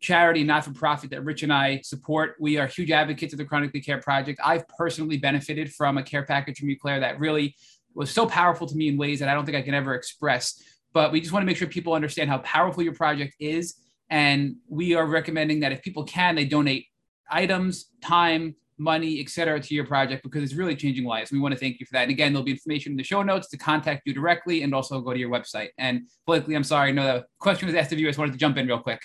[0.00, 2.36] charity, not for profit that Rich and I support.
[2.38, 4.38] We are huge advocates of the Chronically Care Project.
[4.44, 7.56] I've personally benefited from a care package from you, Claire, that really
[7.94, 10.62] was so powerful to me in ways that I don't think I can ever express.
[10.92, 13.74] But we just want to make sure people understand how powerful your project is.
[14.10, 16.86] And we are recommending that if people can, they donate
[17.30, 21.30] items, time, money, etc., to your project because it's really changing lives.
[21.30, 22.02] We want to thank you for that.
[22.02, 25.00] And again, there'll be information in the show notes to contact you directly and also
[25.00, 25.68] go to your website.
[25.78, 28.06] And Blakely, I'm sorry, no, the question was asked of you.
[28.06, 29.00] I just wanted to jump in real quick.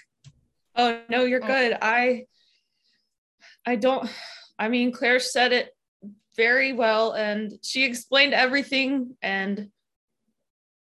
[0.75, 1.47] Oh no, you're oh.
[1.47, 1.77] good.
[1.81, 2.25] I
[3.65, 4.09] I don't
[4.57, 5.75] I mean Claire said it
[6.35, 9.69] very well and she explained everything and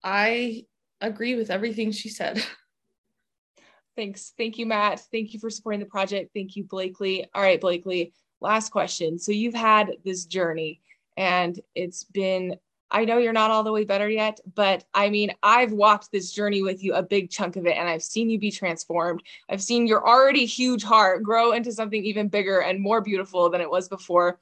[0.04, 0.66] I
[1.02, 2.44] agree with everything she said.
[3.96, 4.34] Thanks.
[4.38, 5.02] Thank you, Matt.
[5.12, 6.30] Thank you for supporting the project.
[6.36, 7.26] Thank you, Blakely.
[7.34, 9.20] All right, Blakely, last question.
[9.20, 10.82] So you've had this journey
[11.16, 12.58] and it's been,
[12.90, 16.32] I know you're not all the way better yet, but I mean, I've walked this
[16.32, 19.24] journey with you, a big chunk of it, and I've seen you be transformed.
[19.50, 23.62] I've seen your already huge heart grow into something even bigger and more beautiful than
[23.62, 24.40] it was before.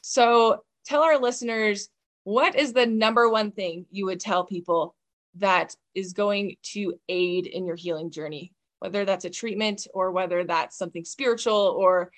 [0.00, 1.88] So tell our listeners,
[2.24, 4.96] what is the number one thing you would tell people
[5.36, 8.52] that is going to aid in your healing journey?
[8.78, 12.10] whether that's a treatment or whether that's something spiritual or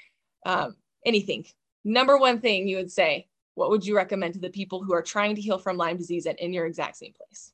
[0.46, 0.76] um,
[1.08, 1.46] anything.
[1.84, 5.02] Number one thing you would say, what would you recommend to the people who are
[5.02, 7.52] trying to heal from Lyme disease and in your exact same place?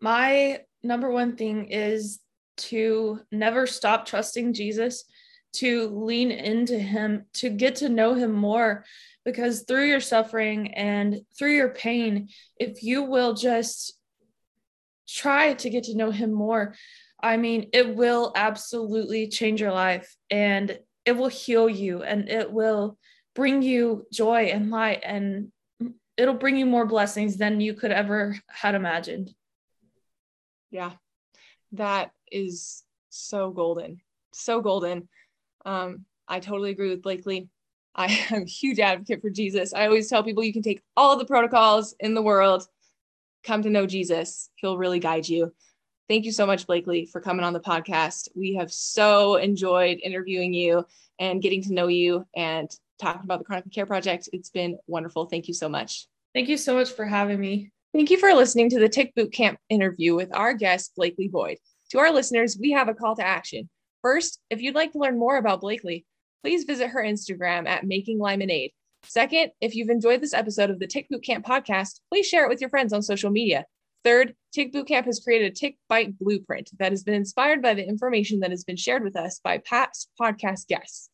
[0.00, 2.20] My number one thing is
[2.58, 5.04] to never stop trusting Jesus,
[5.54, 8.84] to lean into Him, to get to know Him more.
[9.24, 12.28] Because through your suffering and through your pain,
[12.58, 13.94] if you will just
[15.08, 16.74] try to get to know Him more,
[17.22, 22.50] I mean, it will absolutely change your life and it will heal you and it
[22.50, 22.98] will
[23.34, 25.50] bring you joy and light and
[26.16, 29.34] it'll bring you more blessings than you could ever had imagined.
[30.70, 30.92] Yeah.
[31.72, 34.00] That is so golden.
[34.32, 35.08] so golden.
[35.64, 37.48] Um, I totally agree with Blakely.
[37.94, 39.74] I am a huge advocate for Jesus.
[39.74, 42.66] I always tell people you can take all the protocols in the world,
[43.44, 44.50] come to know Jesus.
[44.56, 45.52] He'll really guide you.
[46.08, 48.28] Thank you so much, Blakely, for coming on the podcast.
[48.34, 50.84] We have so enjoyed interviewing you
[51.18, 52.70] and getting to know you and
[53.00, 54.28] talking about the Chronic Care Project.
[54.32, 55.26] It's been wonderful.
[55.26, 56.06] Thank you so much.
[56.34, 57.70] Thank you so much for having me.
[57.94, 61.58] Thank you for listening to the Tick Boot Camp interview with our guest, Blakely Boyd.
[61.90, 63.68] To our listeners, we have a call to action.
[64.00, 66.06] First, if you'd like to learn more about Blakely,
[66.42, 68.72] please visit her Instagram at Making Lemonade.
[69.04, 72.48] Second, if you've enjoyed this episode of the Tick Boot Camp podcast, please share it
[72.48, 73.66] with your friends on social media.
[74.04, 77.74] Third, Tick Boot Camp has created a Tick Bite blueprint that has been inspired by
[77.74, 81.08] the information that has been shared with us by past podcast guests.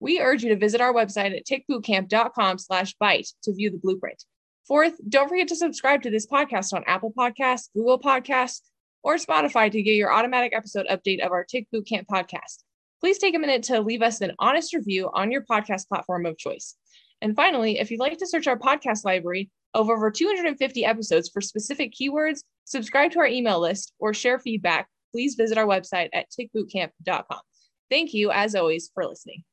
[0.00, 4.24] We urge you to visit our website at tickbootcamp.com slash bite to view the blueprint.
[4.66, 8.60] Fourth, don't forget to subscribe to this podcast on Apple Podcasts, Google Podcasts,
[9.02, 12.62] or Spotify to get your automatic episode update of our Tick Boot Camp podcast.
[13.00, 16.36] Please take a minute to leave us an honest review on your podcast platform of
[16.36, 16.76] choice.
[17.20, 21.40] And finally, if you'd like to search our podcast library, of over 250 episodes for
[21.40, 26.26] specific keywords, subscribe to our email list, or share feedback, please visit our website at
[26.30, 27.40] tickbootcamp.com.
[27.90, 29.44] Thank you, as always, for listening.